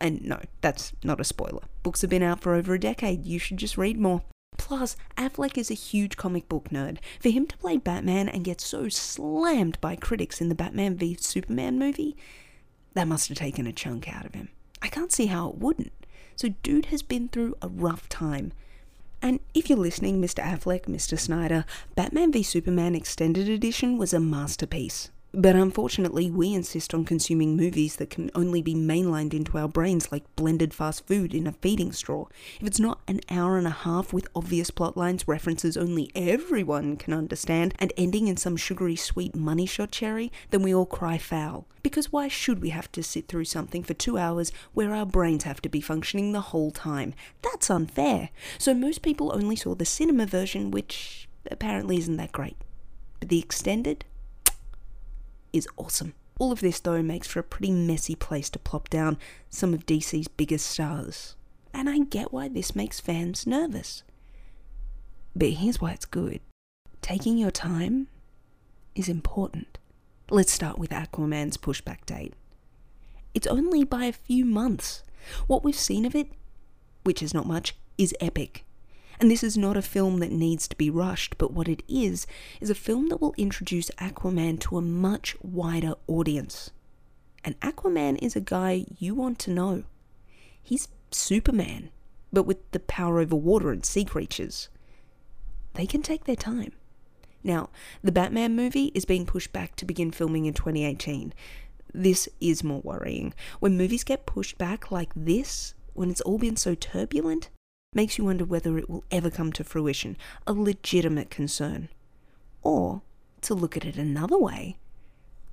And 0.00 0.24
no, 0.24 0.40
that's 0.60 0.92
not 1.02 1.20
a 1.20 1.24
spoiler. 1.24 1.62
Books 1.82 2.02
have 2.02 2.10
been 2.10 2.22
out 2.22 2.40
for 2.40 2.54
over 2.54 2.74
a 2.74 2.80
decade, 2.80 3.26
you 3.26 3.38
should 3.38 3.56
just 3.56 3.76
read 3.76 3.98
more. 3.98 4.22
Plus, 4.56 4.96
Affleck 5.16 5.56
is 5.56 5.70
a 5.70 5.74
huge 5.74 6.16
comic 6.16 6.48
book 6.48 6.68
nerd. 6.70 6.98
For 7.20 7.30
him 7.30 7.46
to 7.46 7.56
play 7.58 7.76
Batman 7.76 8.28
and 8.28 8.44
get 8.44 8.60
so 8.60 8.88
slammed 8.88 9.80
by 9.80 9.96
critics 9.96 10.40
in 10.40 10.48
the 10.48 10.54
Batman 10.54 10.96
v 10.96 11.16
Superman 11.18 11.78
movie, 11.78 12.16
that 12.94 13.08
must 13.08 13.28
have 13.28 13.38
taken 13.38 13.66
a 13.66 13.72
chunk 13.72 14.12
out 14.12 14.26
of 14.26 14.34
him. 14.34 14.48
I 14.82 14.88
can't 14.88 15.12
see 15.12 15.26
how 15.26 15.48
it 15.48 15.58
wouldn't. 15.58 15.92
So, 16.36 16.48
dude 16.62 16.86
has 16.86 17.02
been 17.02 17.28
through 17.28 17.56
a 17.62 17.68
rough 17.68 18.08
time. 18.08 18.52
And 19.20 19.40
if 19.54 19.68
you're 19.68 19.78
listening, 19.78 20.20
Mr. 20.20 20.42
Affleck, 20.42 20.82
Mr. 20.82 21.18
Snyder, 21.18 21.64
Batman 21.96 22.30
v 22.30 22.42
Superman 22.42 22.94
Extended 22.94 23.48
Edition 23.48 23.98
was 23.98 24.12
a 24.12 24.20
masterpiece. 24.20 25.10
But 25.32 25.56
unfortunately, 25.56 26.30
we 26.30 26.54
insist 26.54 26.94
on 26.94 27.04
consuming 27.04 27.54
movies 27.54 27.96
that 27.96 28.08
can 28.08 28.30
only 28.34 28.62
be 28.62 28.74
mainlined 28.74 29.34
into 29.34 29.58
our 29.58 29.68
brains 29.68 30.10
like 30.10 30.24
blended 30.36 30.72
fast 30.72 31.06
food 31.06 31.34
in 31.34 31.46
a 31.46 31.52
feeding 31.52 31.92
straw. 31.92 32.26
If 32.58 32.66
it's 32.66 32.80
not 32.80 33.00
an 33.06 33.20
hour 33.30 33.58
and 33.58 33.66
a 33.66 33.70
half 33.70 34.10
with 34.10 34.26
obvious 34.34 34.70
plot 34.70 34.96
lines, 34.96 35.28
references 35.28 35.76
only 35.76 36.10
everyone 36.14 36.96
can 36.96 37.12
understand, 37.12 37.74
and 37.78 37.92
ending 37.98 38.26
in 38.26 38.38
some 38.38 38.56
sugary 38.56 38.96
sweet 38.96 39.36
money 39.36 39.66
shot 39.66 39.90
cherry, 39.90 40.32
then 40.48 40.62
we 40.62 40.74
all 40.74 40.86
cry 40.86 41.18
foul. 41.18 41.66
Because 41.82 42.10
why 42.10 42.28
should 42.28 42.62
we 42.62 42.70
have 42.70 42.90
to 42.92 43.02
sit 43.02 43.28
through 43.28 43.44
something 43.44 43.82
for 43.82 43.94
two 43.94 44.16
hours 44.16 44.50
where 44.72 44.94
our 44.94 45.06
brains 45.06 45.44
have 45.44 45.60
to 45.60 45.68
be 45.68 45.82
functioning 45.82 46.32
the 46.32 46.40
whole 46.40 46.70
time? 46.70 47.12
That's 47.42 47.68
unfair. 47.68 48.30
So 48.56 48.72
most 48.72 49.02
people 49.02 49.30
only 49.34 49.56
saw 49.56 49.74
the 49.74 49.84
cinema 49.84 50.24
version, 50.24 50.70
which 50.70 51.28
apparently 51.50 51.98
isn't 51.98 52.16
that 52.16 52.32
great. 52.32 52.56
But 53.20 53.28
the 53.28 53.38
extended? 53.38 54.06
Is 55.58 55.68
awesome. 55.76 56.14
All 56.38 56.52
of 56.52 56.60
this, 56.60 56.80
though, 56.80 57.02
makes 57.02 57.26
for 57.26 57.40
a 57.40 57.44
pretty 57.44 57.72
messy 57.72 58.14
place 58.14 58.48
to 58.50 58.58
plop 58.58 58.88
down 58.88 59.18
some 59.50 59.74
of 59.74 59.86
DC's 59.86 60.28
biggest 60.28 60.66
stars. 60.66 61.34
And 61.74 61.90
I 61.90 61.98
get 61.98 62.32
why 62.32 62.48
this 62.48 62.74
makes 62.74 63.00
fans 63.00 63.46
nervous. 63.46 64.02
But 65.36 65.50
here's 65.50 65.80
why 65.80 65.92
it's 65.92 66.06
good 66.06 66.40
taking 67.02 67.38
your 67.38 67.50
time 67.50 68.08
is 68.94 69.08
important. 69.08 69.78
Let's 70.30 70.52
start 70.52 70.78
with 70.78 70.90
Aquaman's 70.90 71.56
pushback 71.56 72.04
date. 72.06 72.34
It's 73.34 73.46
only 73.46 73.84
by 73.84 74.04
a 74.06 74.12
few 74.12 74.44
months. 74.44 75.02
What 75.46 75.64
we've 75.64 75.76
seen 75.76 76.04
of 76.04 76.14
it, 76.14 76.32
which 77.04 77.22
is 77.22 77.32
not 77.32 77.46
much, 77.46 77.74
is 77.96 78.14
epic. 78.20 78.64
And 79.20 79.30
this 79.30 79.42
is 79.42 79.58
not 79.58 79.76
a 79.76 79.82
film 79.82 80.18
that 80.18 80.30
needs 80.30 80.68
to 80.68 80.76
be 80.76 80.90
rushed, 80.90 81.38
but 81.38 81.52
what 81.52 81.68
it 81.68 81.82
is, 81.88 82.26
is 82.60 82.70
a 82.70 82.74
film 82.74 83.08
that 83.08 83.20
will 83.20 83.34
introduce 83.36 83.90
Aquaman 83.98 84.60
to 84.60 84.78
a 84.78 84.82
much 84.82 85.36
wider 85.42 85.94
audience. 86.06 86.70
And 87.44 87.58
Aquaman 87.60 88.18
is 88.22 88.36
a 88.36 88.40
guy 88.40 88.84
you 88.98 89.14
want 89.14 89.38
to 89.40 89.50
know. 89.50 89.84
He's 90.62 90.88
Superman, 91.10 91.90
but 92.32 92.44
with 92.44 92.58
the 92.70 92.80
power 92.80 93.18
over 93.18 93.34
water 93.34 93.72
and 93.72 93.84
sea 93.84 94.04
creatures. 94.04 94.68
They 95.74 95.86
can 95.86 96.02
take 96.02 96.24
their 96.24 96.36
time. 96.36 96.72
Now, 97.42 97.70
the 98.02 98.12
Batman 98.12 98.54
movie 98.54 98.92
is 98.94 99.04
being 99.04 99.26
pushed 99.26 99.52
back 99.52 99.76
to 99.76 99.84
begin 99.84 100.10
filming 100.10 100.46
in 100.46 100.54
2018. 100.54 101.32
This 101.94 102.28
is 102.40 102.62
more 102.62 102.80
worrying. 102.82 103.32
When 103.60 103.78
movies 103.78 104.04
get 104.04 104.26
pushed 104.26 104.58
back 104.58 104.90
like 104.90 105.10
this, 105.16 105.74
when 105.94 106.10
it's 106.10 106.20
all 106.20 106.38
been 106.38 106.56
so 106.56 106.74
turbulent, 106.74 107.48
makes 107.94 108.18
you 108.18 108.24
wonder 108.24 108.44
whether 108.44 108.76
it 108.78 108.88
will 108.88 109.04
ever 109.10 109.30
come 109.30 109.52
to 109.52 109.64
fruition, 109.64 110.16
a 110.46 110.52
legitimate 110.52 111.30
concern. 111.30 111.88
Or, 112.62 113.02
to 113.40 113.54
look 113.54 113.76
at 113.76 113.84
it 113.84 113.96
another 113.96 114.38
way, 114.38 114.76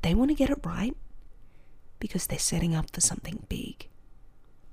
they 0.01 0.13
want 0.13 0.31
to 0.31 0.35
get 0.35 0.49
it 0.49 0.59
right 0.63 0.95
because 1.99 2.27
they're 2.27 2.37
setting 2.37 2.75
up 2.75 2.93
for 2.93 3.01
something 3.01 3.45
big. 3.47 3.87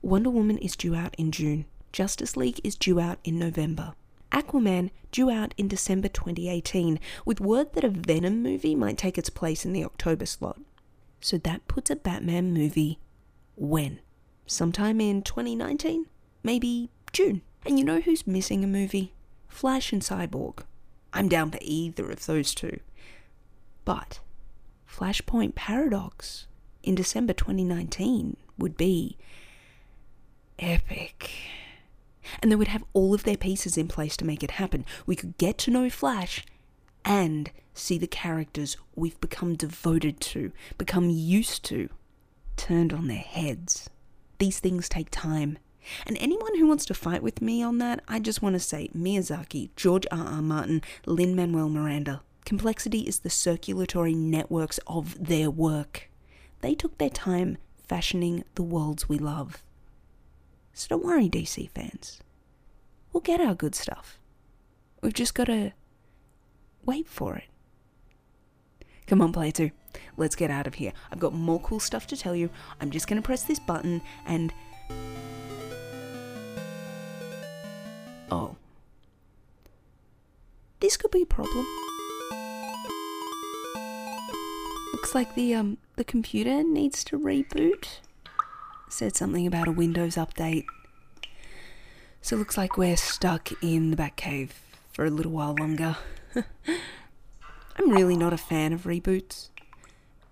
Wonder 0.02 0.30
Woman 0.30 0.58
is 0.58 0.76
due 0.76 0.94
out 0.94 1.14
in 1.16 1.30
June, 1.30 1.66
Justice 1.92 2.36
League 2.36 2.60
is 2.64 2.74
due 2.74 2.98
out 2.98 3.18
in 3.22 3.38
November. 3.38 3.94
Aquaman 4.32 4.90
due 5.12 5.30
out 5.30 5.54
in 5.56 5.68
December 5.68 6.08
2018, 6.08 6.98
with 7.24 7.40
word 7.40 7.74
that 7.74 7.84
a 7.84 7.88
Venom 7.88 8.42
movie 8.42 8.74
might 8.74 8.98
take 8.98 9.16
its 9.16 9.30
place 9.30 9.64
in 9.64 9.72
the 9.72 9.84
October 9.84 10.26
slot. 10.26 10.58
So 11.20 11.38
that 11.38 11.68
puts 11.68 11.90
a 11.90 11.96
Batman 11.96 12.52
movie 12.52 12.98
when? 13.56 14.00
Sometime 14.46 15.00
in 15.00 15.22
2019? 15.22 16.06
Maybe 16.42 16.90
June? 17.12 17.42
And 17.64 17.78
you 17.78 17.84
know 17.84 18.00
who's 18.00 18.26
missing 18.26 18.64
a 18.64 18.68
movie? 18.68 19.12
Flash 19.48 19.92
and 19.92 20.02
Cyborg. 20.02 20.64
I'm 21.12 21.28
down 21.28 21.50
for 21.50 21.58
either 21.60 22.10
of 22.10 22.26
those 22.26 22.54
two. 22.54 22.80
But 23.84 24.20
Flashpoint 24.88 25.54
Paradox 25.54 26.46
in 26.82 26.94
December 26.94 27.32
2019 27.32 28.36
would 28.58 28.76
be 28.76 29.16
epic. 30.58 31.30
And 32.40 32.50
they 32.50 32.56
would 32.56 32.68
have 32.68 32.84
all 32.92 33.14
of 33.14 33.24
their 33.24 33.36
pieces 33.36 33.76
in 33.76 33.88
place 33.88 34.16
to 34.16 34.24
make 34.24 34.42
it 34.42 34.52
happen. 34.52 34.84
We 35.06 35.16
could 35.16 35.36
get 35.38 35.58
to 35.58 35.70
know 35.70 35.90
Flash 35.90 36.44
and 37.04 37.50
see 37.74 37.98
the 37.98 38.06
characters 38.06 38.76
we've 38.94 39.20
become 39.20 39.54
devoted 39.54 40.20
to, 40.20 40.52
become 40.78 41.10
used 41.10 41.64
to, 41.64 41.88
turned 42.56 42.92
on 42.92 43.08
their 43.08 43.16
heads. 43.18 43.90
These 44.38 44.60
things 44.60 44.88
take 44.88 45.10
time. 45.10 45.58
And 46.06 46.16
anyone 46.20 46.58
who 46.58 46.66
wants 46.66 46.84
to 46.86 46.94
fight 46.94 47.22
with 47.22 47.42
me 47.42 47.62
on 47.62 47.78
that, 47.78 48.02
I 48.08 48.18
just 48.18 48.42
want 48.42 48.54
to 48.54 48.60
say 48.60 48.90
Miyazaki, 48.96 49.70
George 49.76 50.06
R. 50.10 50.26
R. 50.26 50.42
Martin, 50.42 50.82
Lin 51.06 51.34
Manuel 51.34 51.68
Miranda. 51.68 52.22
Complexity 52.44 53.00
is 53.00 53.20
the 53.20 53.30
circulatory 53.30 54.14
networks 54.14 54.78
of 54.86 55.26
their 55.26 55.50
work. 55.50 56.10
They 56.60 56.74
took 56.74 56.98
their 56.98 57.10
time 57.10 57.58
fashioning 57.86 58.44
the 58.54 58.62
worlds 58.62 59.08
we 59.08 59.18
love. 59.18 59.62
So 60.72 60.88
don't 60.88 61.04
worry, 61.04 61.28
DC 61.28 61.70
fans. 61.70 62.20
We'll 63.12 63.20
get 63.20 63.40
our 63.40 63.54
good 63.54 63.74
stuff. 63.74 64.18
We've 65.02 65.12
just 65.12 65.34
got 65.34 65.44
to 65.44 65.72
wait 66.84 67.08
for 67.08 67.36
it. 67.36 67.44
Come 69.06 69.20
on, 69.20 69.32
2. 69.32 69.70
Let's 70.16 70.36
get 70.36 70.50
out 70.50 70.66
of 70.66 70.74
here. 70.74 70.92
I've 71.10 71.18
got 71.18 71.34
more 71.34 71.60
cool 71.60 71.80
stuff 71.80 72.06
to 72.08 72.16
tell 72.16 72.34
you. 72.34 72.50
I'm 72.80 72.90
just 72.90 73.08
going 73.08 73.20
to 73.20 73.26
press 73.26 73.42
this 73.42 73.58
button 73.58 74.00
and 74.24 74.52
Oh. 78.32 78.56
This 80.80 80.96
could 80.96 81.10
be 81.10 81.20
a 81.20 81.26
problem. 81.26 81.66
Looks 84.94 85.14
like 85.14 85.34
the 85.34 85.52
um 85.54 85.76
the 85.96 86.04
computer 86.04 86.62
needs 86.62 87.04
to 87.04 87.18
reboot. 87.18 87.98
Said 88.88 89.16
something 89.16 89.46
about 89.46 89.68
a 89.68 89.72
Windows 89.72 90.14
update. 90.14 90.64
So 92.22 92.36
it 92.36 92.38
looks 92.38 92.56
like 92.56 92.78
we're 92.78 92.96
stuck 92.96 93.50
in 93.62 93.90
the 93.90 93.98
Batcave 93.98 94.52
for 94.94 95.04
a 95.04 95.10
little 95.10 95.32
while 95.32 95.54
longer. 95.54 95.98
I'm 97.76 97.90
really 97.90 98.16
not 98.16 98.32
a 98.32 98.38
fan 98.38 98.72
of 98.72 98.84
reboots. 98.84 99.50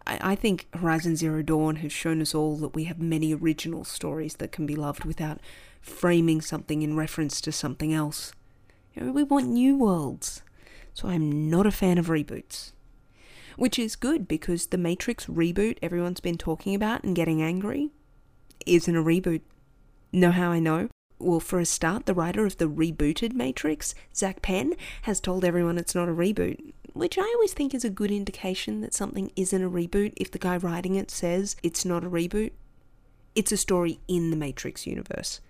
I, 0.07 0.33
I 0.33 0.35
think 0.37 0.69
Horizon 0.73 1.17
Zero 1.17 1.43
Dawn 1.43 1.77
has 1.77 1.93
shown 1.93 2.23
us 2.23 2.35
all 2.35 2.57
that 2.57 2.75
we 2.75 2.85
have 2.85 2.99
many 2.99 3.35
original 3.35 3.85
stories 3.85 4.37
that 4.37 4.53
can 4.53 4.65
be 4.65 4.75
loved 4.75 5.05
without 5.05 5.39
framing 5.81 6.41
something 6.41 6.83
in 6.83 6.97
reference 6.97 7.41
to 7.43 7.53
something 7.53 7.93
else. 7.93 8.33
You 8.95 9.05
know, 9.05 9.13
we 9.13 9.23
want 9.23 9.49
new 9.49 9.77
worlds. 9.77 10.43
So 10.95 11.09
I'm 11.09 11.49
not 11.49 11.67
a 11.67 11.71
fan 11.71 11.99
of 11.99 12.07
reboots. 12.07 12.73
Which 13.57 13.79
is 13.79 13.97
good 13.97 14.27
because 14.27 14.67
the 14.67 14.79
Matrix 14.79 15.27
reboot 15.27 15.79
everyone's 15.83 16.21
been 16.21 16.39
talking 16.39 16.75
about 16.75 17.05
and 17.05 17.17
getting 17.17 17.43
angry 17.43 17.91
isn't 18.67 18.97
a 18.97 19.03
reboot. 19.03 19.43
Know 20.13 20.31
how 20.31 20.51
I 20.51 20.61
know? 20.61 20.89
Well, 21.19 21.41
for 21.41 21.61
a 21.61 21.67
start, 21.67 22.07
the 22.07 22.15
writer 22.15 22.47
of 22.47 22.57
the 22.57 22.69
rebooted 22.69 23.35
Matrix, 23.35 23.95
Zak 24.17 24.41
Penn, 24.41 24.75
has 25.03 25.21
told 25.21 25.45
everyone 25.45 25.77
it's 25.77 25.95
not 25.95 26.09
a 26.09 26.13
reboot, 26.13 26.73
which 26.95 27.19
I 27.19 27.33
always 27.35 27.53
think 27.53 27.75
is 27.75 27.85
a 27.85 27.91
good 27.91 28.11
indication 28.11 28.81
that 28.81 28.95
something 28.95 29.31
isn't 29.37 29.63
a 29.63 29.71
reboot 29.71 30.15
if 30.17 30.31
the 30.31 30.39
guy 30.39 30.57
writing 30.57 30.95
it 30.95 31.11
says 31.11 31.57
it's 31.63 31.85
not 31.85 32.05
a 32.05 32.11
reboot. 32.11 32.53
It's 33.35 33.53
a 33.53 33.59
story 33.59 34.01
in 34.09 34.31
the 34.31 34.37
Matrix 34.37 34.87
universe. 34.87 35.41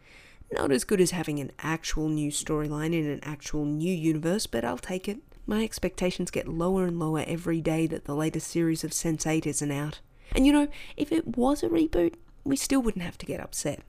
Not 0.53 0.73
as 0.73 0.85
good 0.85 1.01
as 1.01 1.13
having 1.13 1.39
an 1.39 1.53
actual 1.61 2.09
new 2.09 2.31
storyline 2.31 2.93
in 2.93 3.07
an 3.09 3.21
actual 3.23 3.65
new 3.65 3.93
universe, 3.93 4.47
but 4.47 4.65
I'll 4.65 4.79
take 4.79 5.09
it. 5.09 5.19
My 5.47 5.63
expectations 5.63 6.31
get 6.31 6.49
lower 6.49 6.87
and 6.87 6.99
lower 6.99 7.25
every 7.27 7.61
day 7.61 7.87
that 7.87 8.05
the 8.05 8.15
latest 8.15 8.49
series 8.49 8.83
of 8.83 8.91
Sense8 8.91 9.47
isn't 9.47 9.71
out. 9.71 10.01
And 10.35 10.47
you 10.47 10.53
know, 10.53 10.69
if 10.97 11.13
it 11.13 11.37
was 11.37 11.63
a 11.63 11.69
reboot, 11.69 12.15
we 12.45 12.57
still 12.57 12.83
wouldn't 12.83 13.05
have 13.05 13.19
to 13.19 13.27
get 13.27 13.41
upset. 13.41 13.81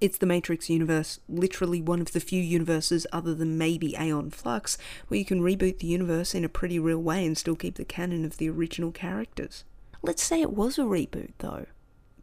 It's 0.00 0.18
the 0.18 0.26
Matrix 0.26 0.70
universe, 0.70 1.20
literally 1.28 1.82
one 1.82 2.00
of 2.00 2.12
the 2.12 2.20
few 2.20 2.42
universes 2.42 3.06
other 3.12 3.34
than 3.34 3.58
maybe 3.58 3.96
Aeon 3.98 4.30
Flux, 4.30 4.78
where 5.08 5.18
you 5.18 5.26
can 5.26 5.42
reboot 5.42 5.78
the 5.78 5.86
universe 5.86 6.34
in 6.34 6.44
a 6.44 6.48
pretty 6.48 6.78
real 6.78 7.02
way 7.02 7.26
and 7.26 7.36
still 7.36 7.56
keep 7.56 7.74
the 7.74 7.84
canon 7.84 8.24
of 8.24 8.38
the 8.38 8.48
original 8.48 8.92
characters. 8.92 9.64
Let's 10.02 10.22
say 10.22 10.40
it 10.40 10.52
was 10.52 10.78
a 10.78 10.82
reboot, 10.82 11.32
though 11.38 11.66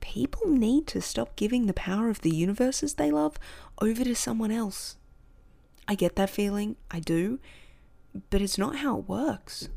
people 0.08 0.48
need 0.48 0.88
to 0.88 1.02
stop 1.02 1.36
giving 1.36 1.66
the 1.66 1.74
power 1.74 2.10
of 2.10 2.22
the 2.22 2.34
universes 2.34 2.94
they 2.94 3.12
love 3.12 3.38
over 3.82 4.06
to 4.06 4.16
someone 4.16 4.52
else. 4.52 4.96
I 5.86 5.96
get 5.96 6.16
that 6.16 6.30
feeling, 6.30 6.78
I 6.90 7.02
do, 7.02 7.40
but 8.30 8.42
it's 8.42 8.58
not 8.58 8.78
how 8.78 9.00
it 9.00 9.10
works. 9.10 9.68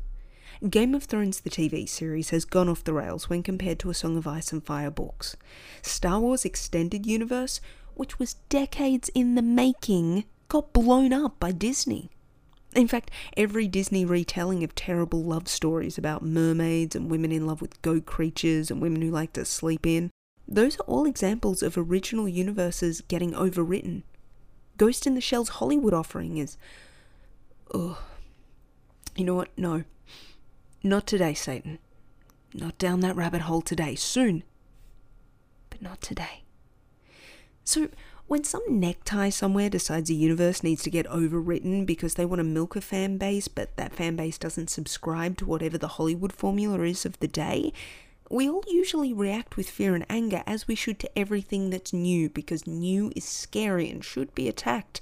Game 0.69 0.95
of 0.95 1.03
Thrones, 1.03 1.41
the 1.41 1.49
TV 1.49 1.87
series, 1.87 2.29
has 2.29 2.45
gone 2.45 2.69
off 2.69 2.85
the 2.85 2.93
rails 2.93 3.29
when 3.29 3.43
compared 3.43 3.77
to 3.79 3.89
A 3.89 3.93
Song 3.93 4.15
of 4.15 4.25
Ice 4.25 4.53
and 4.53 4.65
Fire 4.65 4.89
books. 4.89 5.35
Star 5.81 6.21
Wars 6.21 6.45
Extended 6.45 7.05
Universe, 7.05 7.59
which 7.95 8.17
was 8.17 8.35
decades 8.47 9.09
in 9.13 9.35
the 9.35 9.41
making, 9.41 10.23
got 10.47 10.71
blown 10.71 11.11
up 11.11 11.41
by 11.41 11.51
Disney. 11.51 12.09
In 12.73 12.87
fact, 12.87 13.11
every 13.35 13.67
Disney 13.67 14.05
retelling 14.05 14.63
of 14.63 14.75
terrible 14.75 15.23
love 15.25 15.49
stories 15.49 15.97
about 15.97 16.23
mermaids 16.23 16.95
and 16.95 17.11
women 17.11 17.33
in 17.33 17.45
love 17.45 17.59
with 17.61 17.81
goat 17.81 18.05
creatures 18.05 18.71
and 18.71 18.81
women 18.81 19.01
who 19.01 19.11
like 19.11 19.33
to 19.33 19.43
sleep 19.43 19.85
in 19.85 20.09
those 20.51 20.77
are 20.79 20.83
all 20.83 21.05
examples 21.05 21.63
of 21.63 21.77
original 21.77 22.27
universes 22.27 23.01
getting 23.07 23.31
overwritten. 23.31 24.03
Ghost 24.77 25.07
in 25.07 25.15
the 25.15 25.21
Shell's 25.21 25.49
Hollywood 25.49 25.93
offering 25.93 26.37
is. 26.37 26.57
Ugh. 27.73 27.97
You 29.15 29.25
know 29.25 29.35
what? 29.35 29.49
No. 29.57 29.83
Not 30.83 31.07
today, 31.07 31.33
Satan. 31.33 31.79
Not 32.53 32.77
down 32.77 32.99
that 32.99 33.15
rabbit 33.15 33.43
hole 33.43 33.61
today. 33.61 33.95
Soon. 33.95 34.43
But 35.69 35.81
not 35.81 36.01
today. 36.01 36.43
So, 37.63 37.89
when 38.27 38.43
some 38.43 38.63
necktie 38.67 39.29
somewhere 39.29 39.69
decides 39.69 40.09
a 40.09 40.13
universe 40.13 40.63
needs 40.63 40.83
to 40.83 40.89
get 40.89 41.07
overwritten 41.07 41.85
because 41.85 42.15
they 42.15 42.25
want 42.25 42.39
to 42.39 42.43
milk 42.43 42.75
a 42.75 42.81
fan 42.81 43.17
base, 43.17 43.47
but 43.47 43.75
that 43.77 43.93
fan 43.93 44.15
base 44.15 44.37
doesn't 44.37 44.69
subscribe 44.69 45.37
to 45.37 45.45
whatever 45.45 45.77
the 45.77 45.89
Hollywood 45.89 46.33
formula 46.33 46.81
is 46.81 47.05
of 47.05 47.19
the 47.19 47.27
day, 47.27 47.71
we 48.31 48.49
all 48.49 48.63
usually 48.67 49.13
react 49.13 49.57
with 49.57 49.69
fear 49.69 49.93
and 49.93 50.05
anger 50.09 50.43
as 50.45 50.67
we 50.67 50.75
should 50.75 50.99
to 50.99 51.19
everything 51.19 51.69
that's 51.69 51.93
new 51.93 52.29
because 52.29 52.65
new 52.65 53.11
is 53.15 53.25
scary 53.25 53.89
and 53.89 54.03
should 54.03 54.33
be 54.33 54.47
attacked. 54.47 55.01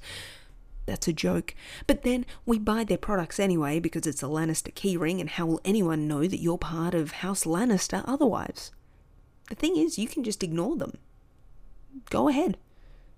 That's 0.85 1.07
a 1.07 1.13
joke. 1.13 1.53
But 1.85 2.01
then 2.01 2.25
we 2.45 2.57
buy 2.57 2.83
their 2.83 2.97
products 2.97 3.39
anyway 3.39 3.79
because 3.79 4.07
it's 4.07 4.23
a 4.23 4.27
Lannister 4.27 4.73
keyring, 4.73 5.19
and 5.19 5.29
how 5.29 5.45
will 5.45 5.61
anyone 5.63 6.07
know 6.07 6.25
that 6.27 6.41
you're 6.41 6.57
part 6.57 6.95
of 6.95 7.11
House 7.11 7.43
Lannister 7.43 8.03
otherwise? 8.07 8.71
The 9.49 9.55
thing 9.55 9.77
is, 9.77 9.99
you 9.99 10.07
can 10.07 10.23
just 10.23 10.43
ignore 10.43 10.75
them. 10.75 10.97
Go 12.09 12.29
ahead. 12.29 12.57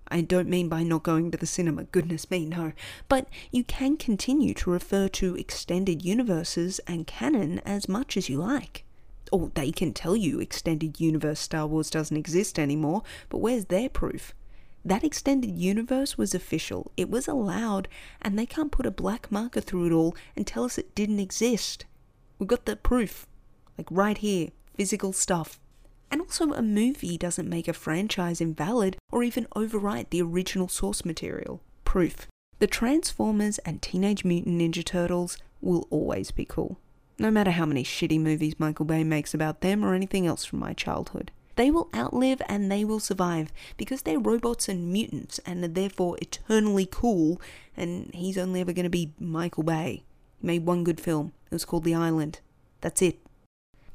I 0.08 0.20
don't 0.20 0.48
mean 0.48 0.68
by 0.68 0.82
not 0.82 1.04
going 1.04 1.30
to 1.30 1.38
the 1.38 1.46
cinema, 1.46 1.84
goodness 1.84 2.30
me, 2.30 2.44
no. 2.44 2.72
But 3.08 3.28
you 3.50 3.64
can 3.64 3.96
continue 3.96 4.52
to 4.54 4.70
refer 4.70 5.08
to 5.08 5.36
extended 5.36 6.04
universes 6.04 6.80
and 6.86 7.06
canon 7.06 7.60
as 7.60 7.88
much 7.88 8.18
as 8.18 8.28
you 8.28 8.36
like. 8.36 8.84
Or 9.32 9.50
they 9.54 9.72
can 9.72 9.92
tell 9.94 10.14
you 10.14 10.38
extended 10.38 11.00
universe 11.00 11.40
Star 11.40 11.66
Wars 11.66 11.90
doesn't 11.90 12.16
exist 12.16 12.58
anymore, 12.58 13.02
but 13.30 13.38
where's 13.38 13.64
their 13.64 13.88
proof? 13.88 14.34
That 14.84 15.04
extended 15.04 15.58
universe 15.58 16.18
was 16.18 16.34
official, 16.34 16.92
it 16.96 17.08
was 17.08 17.26
allowed, 17.26 17.88
and 18.20 18.38
they 18.38 18.46
can't 18.46 18.70
put 18.70 18.84
a 18.84 18.90
black 18.90 19.32
marker 19.32 19.60
through 19.60 19.86
it 19.86 19.92
all 19.92 20.14
and 20.36 20.46
tell 20.46 20.64
us 20.64 20.76
it 20.76 20.94
didn't 20.94 21.20
exist. 21.20 21.86
We've 22.38 22.48
got 22.48 22.66
the 22.66 22.76
proof, 22.76 23.26
like 23.78 23.86
right 23.90 24.18
here, 24.18 24.50
physical 24.74 25.12
stuff. 25.12 25.58
And 26.10 26.20
also, 26.20 26.52
a 26.52 26.60
movie 26.60 27.16
doesn't 27.16 27.48
make 27.48 27.68
a 27.68 27.72
franchise 27.72 28.40
invalid 28.40 28.98
or 29.10 29.22
even 29.22 29.46
overwrite 29.56 30.10
the 30.10 30.20
original 30.20 30.68
source 30.68 31.06
material. 31.06 31.62
Proof. 31.86 32.26
The 32.58 32.66
Transformers 32.66 33.58
and 33.58 33.80
Teenage 33.80 34.24
Mutant 34.24 34.60
Ninja 34.60 34.84
Turtles 34.84 35.38
will 35.62 35.86
always 35.90 36.30
be 36.30 36.44
cool. 36.44 36.78
No 37.22 37.30
matter 37.30 37.52
how 37.52 37.66
many 37.66 37.84
shitty 37.84 38.20
movies 38.20 38.58
Michael 38.58 38.84
Bay 38.84 39.04
makes 39.04 39.32
about 39.32 39.60
them 39.60 39.84
or 39.84 39.94
anything 39.94 40.26
else 40.26 40.44
from 40.44 40.58
my 40.58 40.72
childhood. 40.72 41.30
They 41.54 41.70
will 41.70 41.88
outlive 41.94 42.42
and 42.48 42.68
they 42.68 42.84
will 42.84 42.98
survive 42.98 43.52
because 43.76 44.02
they're 44.02 44.18
robots 44.18 44.68
and 44.68 44.92
mutants 44.92 45.38
and 45.46 45.62
are 45.62 45.68
therefore 45.68 46.18
eternally 46.20 46.84
cool. 46.90 47.40
And 47.76 48.12
he's 48.12 48.36
only 48.36 48.60
ever 48.60 48.72
going 48.72 48.82
to 48.82 48.90
be 48.90 49.12
Michael 49.20 49.62
Bay. 49.62 50.02
He 50.40 50.46
made 50.48 50.66
one 50.66 50.82
good 50.82 51.00
film. 51.00 51.32
It 51.46 51.54
was 51.54 51.64
called 51.64 51.84
The 51.84 51.94
Island. 51.94 52.40
That's 52.80 53.00
it. 53.00 53.20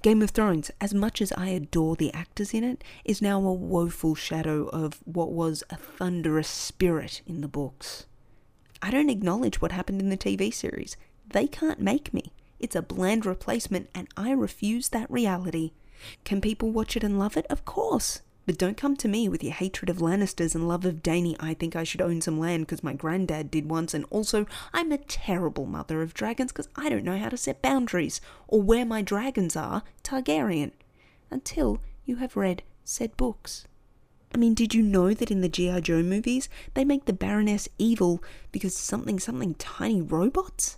Game 0.01 0.22
of 0.22 0.29
Thrones, 0.29 0.72
as 0.79 0.93
much 0.93 1.22
as 1.22 1.34
I 1.34 1.48
adore 1.48 1.98
the 1.98 2.13
actors 2.13 2.53
in 2.53 2.63
it, 2.63 2.81
is 3.03 3.22
now 3.22 3.46
a 3.46 3.51
woeful 3.51 4.15
shadow 4.15 4.69
of 4.69 5.01
what 5.03 5.34
was 5.34 5.65
a 5.69 5.75
thunderous 5.75 6.48
spirit 6.48 7.22
in 7.27 7.41
the 7.41 7.50
books. 7.50 8.05
I 8.81 8.89
don't 8.89 9.10
acknowledge 9.10 9.60
what 9.60 9.74
happened 9.74 10.00
in 10.00 10.07
the 10.07 10.15
TV 10.15 10.53
series. 10.53 10.96
They 11.29 11.46
can't 11.46 11.81
make 11.81 12.13
me. 12.13 12.31
It's 12.59 12.75
a 12.75 12.81
bland 12.81 13.25
replacement, 13.25 13.89
and 13.93 14.07
I 14.17 14.31
refuse 14.31 14.89
that 14.89 15.09
reality. 15.11 15.71
Can 16.23 16.41
people 16.41 16.71
watch 16.71 16.95
it 16.95 17.03
and 17.03 17.19
love 17.19 17.37
it? 17.37 17.45
Of 17.49 17.65
course. 17.65 18.21
But 18.45 18.57
don't 18.57 18.77
come 18.77 18.95
to 18.97 19.09
me 19.09 19.27
with 19.27 19.43
your 19.43 19.53
hatred 19.53 19.89
of 19.89 19.97
Lannisters 19.97 20.55
and 20.55 20.69
love 20.69 20.85
of 20.85 21.03
Dany. 21.03 21.35
I 21.37 21.53
think 21.53 21.75
I 21.75 21.83
should 21.83 22.01
own 22.01 22.21
some 22.21 22.39
land 22.39 22.65
because 22.65 22.81
my 22.81 22.93
granddad 22.93 23.51
did 23.51 23.69
once, 23.69 23.93
and 23.93 24.05
also 24.09 24.45
I'm 24.73 24.91
a 24.93 24.97
terrible 24.97 25.65
mother 25.65 26.01
of 26.01 26.13
dragons 26.13 26.53
because 26.53 26.69
I 26.75 26.87
don't 26.87 27.03
know 27.03 27.17
how 27.17 27.27
to 27.27 27.35
set 27.35 27.61
boundaries 27.61 28.21
or 28.47 28.61
where 28.61 28.85
my 28.85 29.01
dragons 29.01 29.57
are, 29.57 29.83
Targaryen. 30.01 30.71
Until 31.29 31.81
you 32.05 32.15
have 32.17 32.37
read 32.37 32.63
said 32.85 33.17
books. 33.17 33.67
I 34.33 34.37
mean, 34.37 34.53
did 34.53 34.73
you 34.73 34.81
know 34.81 35.13
that 35.13 35.29
in 35.29 35.41
the 35.41 35.49
G.I. 35.49 35.81
Joe 35.81 36.01
movies, 36.01 36.47
they 36.73 36.85
make 36.85 37.03
the 37.03 37.13
Baroness 37.13 37.67
evil 37.77 38.23
because 38.53 38.77
something 38.77 39.19
something 39.19 39.55
tiny 39.55 40.01
robots? 40.01 40.77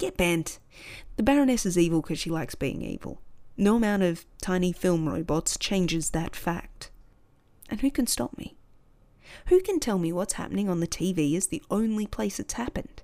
Get 0.00 0.16
bent. 0.16 0.58
The 1.16 1.22
Baroness 1.22 1.66
is 1.66 1.76
evil 1.76 2.00
because 2.00 2.18
she 2.18 2.30
likes 2.30 2.54
being 2.54 2.80
evil. 2.80 3.20
No 3.58 3.76
amount 3.76 4.02
of 4.02 4.24
tiny 4.40 4.72
film 4.72 5.06
robots 5.06 5.58
changes 5.58 6.10
that 6.10 6.34
fact. 6.34 6.90
And 7.68 7.82
who 7.82 7.90
can 7.90 8.06
stop 8.06 8.38
me? 8.38 8.56
Who 9.48 9.60
can 9.60 9.78
tell 9.78 9.98
me 9.98 10.10
what's 10.10 10.32
happening 10.32 10.70
on 10.70 10.80
the 10.80 10.86
TV 10.86 11.34
is 11.34 11.48
the 11.48 11.62
only 11.70 12.06
place 12.06 12.40
it's 12.40 12.54
happened? 12.54 13.02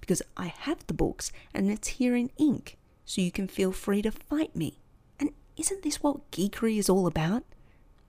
Because 0.00 0.20
I 0.36 0.48
have 0.48 0.86
the 0.86 0.92
books 0.92 1.32
and 1.54 1.70
it's 1.70 1.88
here 1.88 2.14
in 2.14 2.30
ink, 2.36 2.76
so 3.06 3.22
you 3.22 3.32
can 3.32 3.48
feel 3.48 3.72
free 3.72 4.02
to 4.02 4.10
fight 4.10 4.54
me. 4.54 4.80
And 5.18 5.30
isn't 5.56 5.82
this 5.82 6.02
what 6.02 6.30
geekery 6.30 6.76
is 6.76 6.90
all 6.90 7.06
about? 7.06 7.42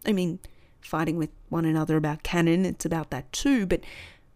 I 0.06 0.12
mean, 0.12 0.40
fighting 0.82 1.16
with 1.16 1.30
one 1.48 1.64
another 1.64 1.96
about 1.96 2.24
canon, 2.24 2.66
it's 2.66 2.84
about 2.84 3.12
that 3.12 3.32
too, 3.32 3.66
but 3.66 3.80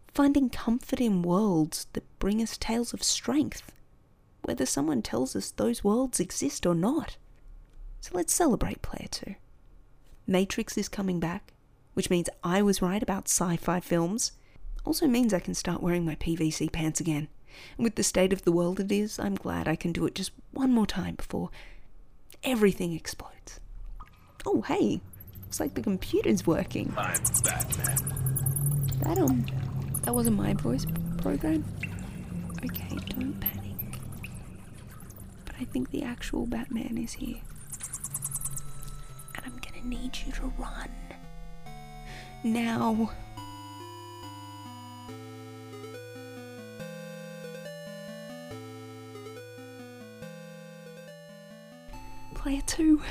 finding 0.08 0.50
comfort 0.50 1.02
in 1.02 1.22
worlds 1.22 1.88
that 1.92 2.18
bring 2.18 2.42
us 2.42 2.58
tales 2.58 2.94
of 2.94 3.04
strength, 3.04 3.74
whether 4.44 4.66
someone 4.66 5.02
tells 5.02 5.36
us 5.36 5.52
those 5.52 5.84
worlds 5.84 6.20
exist 6.20 6.66
or 6.66 6.76
not. 6.76 7.18
So 8.02 8.12
let's 8.14 8.34
celebrate 8.34 8.82
Player 8.82 9.08
2. 9.10 9.36
Matrix 10.26 10.78
is 10.78 10.88
coming 10.88 11.20
back, 11.20 11.54
which 11.94 12.10
means 12.10 12.30
I 12.44 12.62
was 12.62 12.82
right 12.82 13.02
about 13.02 13.28
sci 13.28 13.58
fi 13.58 13.80
films. 13.80 14.34
Also 14.86 15.08
means 15.08 15.34
I 15.34 15.40
can 15.40 15.54
start 15.54 15.84
wearing 15.84 16.06
my 16.06 16.16
PVC 16.16 16.72
pants 16.72 17.00
again. 17.00 17.28
And 17.78 17.84
with 17.84 17.96
the 17.96 18.04
state 18.04 18.32
of 18.32 18.44
the 18.44 18.52
world 18.52 18.80
it 18.80 18.92
is, 18.92 19.20
I'm 19.20 19.36
glad 19.36 19.68
I 19.68 19.76
can 19.76 19.92
do 19.92 20.06
it 20.06 20.16
just 20.16 20.32
one 20.52 20.72
more 20.72 20.86
time 20.86 21.16
before 21.16 21.50
everything 22.44 22.94
explodes. 22.94 23.60
Oh, 24.46 24.62
hey, 24.62 25.02
looks 25.42 25.60
like 25.60 25.74
the 25.74 25.82
computer's 25.82 26.48
working. 26.48 26.94
I'm 26.98 27.20
Batman. 27.44 27.98
That, 29.02 29.18
um, 29.18 29.46
that 30.04 30.14
wasn't 30.14 30.38
my 30.38 30.54
voice 30.54 30.86
program? 31.18 31.66
Okay, 32.64 32.98
don't 33.10 33.40
panic. 33.40 33.69
I 35.60 35.66
think 35.66 35.92
the 35.92 36.04
actual 36.04 36.46
Batman 36.46 36.98
is 36.98 37.14
here 37.14 37.42
and 39.36 39.46
I'm 39.46 39.60
gonna 39.60 39.86
need 39.86 40.18
you 40.26 40.32
to 40.34 40.54
run. 40.58 40.90
Now. 42.44 43.12
Player 52.36 52.62
2. 52.66 53.02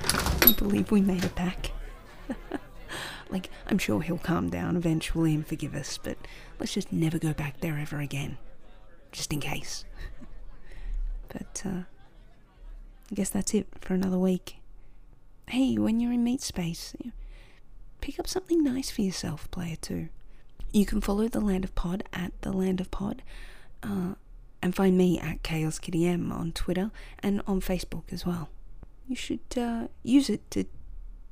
I 0.00 0.52
believe 0.56 0.90
we 0.90 1.02
made 1.02 1.22
it 1.24 1.34
back. 1.34 1.72
like, 3.30 3.50
I'm 3.66 3.76
sure 3.76 4.00
he'll 4.00 4.16
calm 4.16 4.48
down 4.48 4.76
eventually 4.76 5.34
and 5.34 5.46
forgive 5.46 5.74
us, 5.74 5.98
but 5.98 6.16
let's 6.58 6.72
just 6.72 6.90
never 6.90 7.18
go 7.18 7.34
back 7.34 7.60
there 7.60 7.78
ever 7.78 8.00
again. 8.00 8.38
Just 9.12 9.32
in 9.32 9.40
case. 9.40 9.84
but, 11.28 11.62
uh, 11.66 11.82
I 13.10 13.14
guess 13.14 13.30
that's 13.30 13.54
it 13.54 13.66
for 13.80 13.94
another 13.94 14.18
week 14.18 14.58
hey, 15.50 15.76
when 15.78 16.00
you're 16.00 16.12
in 16.12 16.24
meat 16.24 16.42
space, 16.42 16.94
pick 18.00 18.18
up 18.18 18.26
something 18.26 18.62
nice 18.62 18.90
for 18.90 19.02
yourself, 19.02 19.50
player 19.50 19.76
two. 19.80 20.08
You 20.72 20.84
can 20.84 21.00
follow 21.00 21.28
the 21.28 21.40
Land 21.40 21.64
of 21.64 21.74
Pod 21.74 22.04
at 22.12 22.32
the 22.42 22.52
Land 22.52 22.80
of 22.80 22.90
Pod, 22.90 23.22
uh, 23.82 24.14
and 24.60 24.74
find 24.74 24.98
me 24.98 25.18
at 25.18 25.42
Chaos 25.42 25.78
Kitty 25.78 26.06
M 26.06 26.30
on 26.32 26.52
Twitter 26.52 26.90
and 27.20 27.40
on 27.46 27.60
Facebook 27.60 28.12
as 28.12 28.26
well. 28.26 28.50
You 29.06 29.16
should 29.16 29.40
uh, 29.56 29.88
use 30.02 30.28
it 30.28 30.50
to 30.50 30.64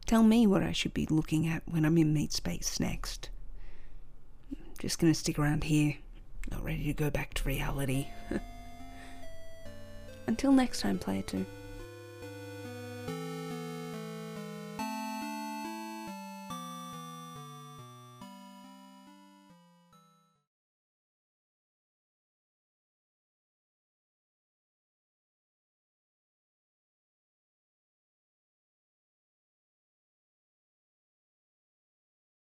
tell 0.07 0.23
me 0.23 0.47
what 0.47 0.63
I 0.63 0.73
should 0.73 0.95
be 0.95 1.07
looking 1.07 1.47
at 1.47 1.63
when 1.67 1.85
I'm 1.85 1.99
in 1.99 2.15
meat 2.15 2.33
space 2.33 2.81
next. 2.81 3.29
Just 4.79 4.99
gonna 4.99 5.15
stick 5.15 5.39
around 5.39 5.65
here, 5.65 5.97
not 6.51 6.65
ready 6.65 6.85
to 6.85 6.93
go 6.95 7.11
back 7.11 7.35
to 7.35 7.45
reality. 7.45 8.09
Until 10.27 10.53
next 10.53 10.81
time, 10.81 10.99
player 10.99 11.23
two. 11.23 11.45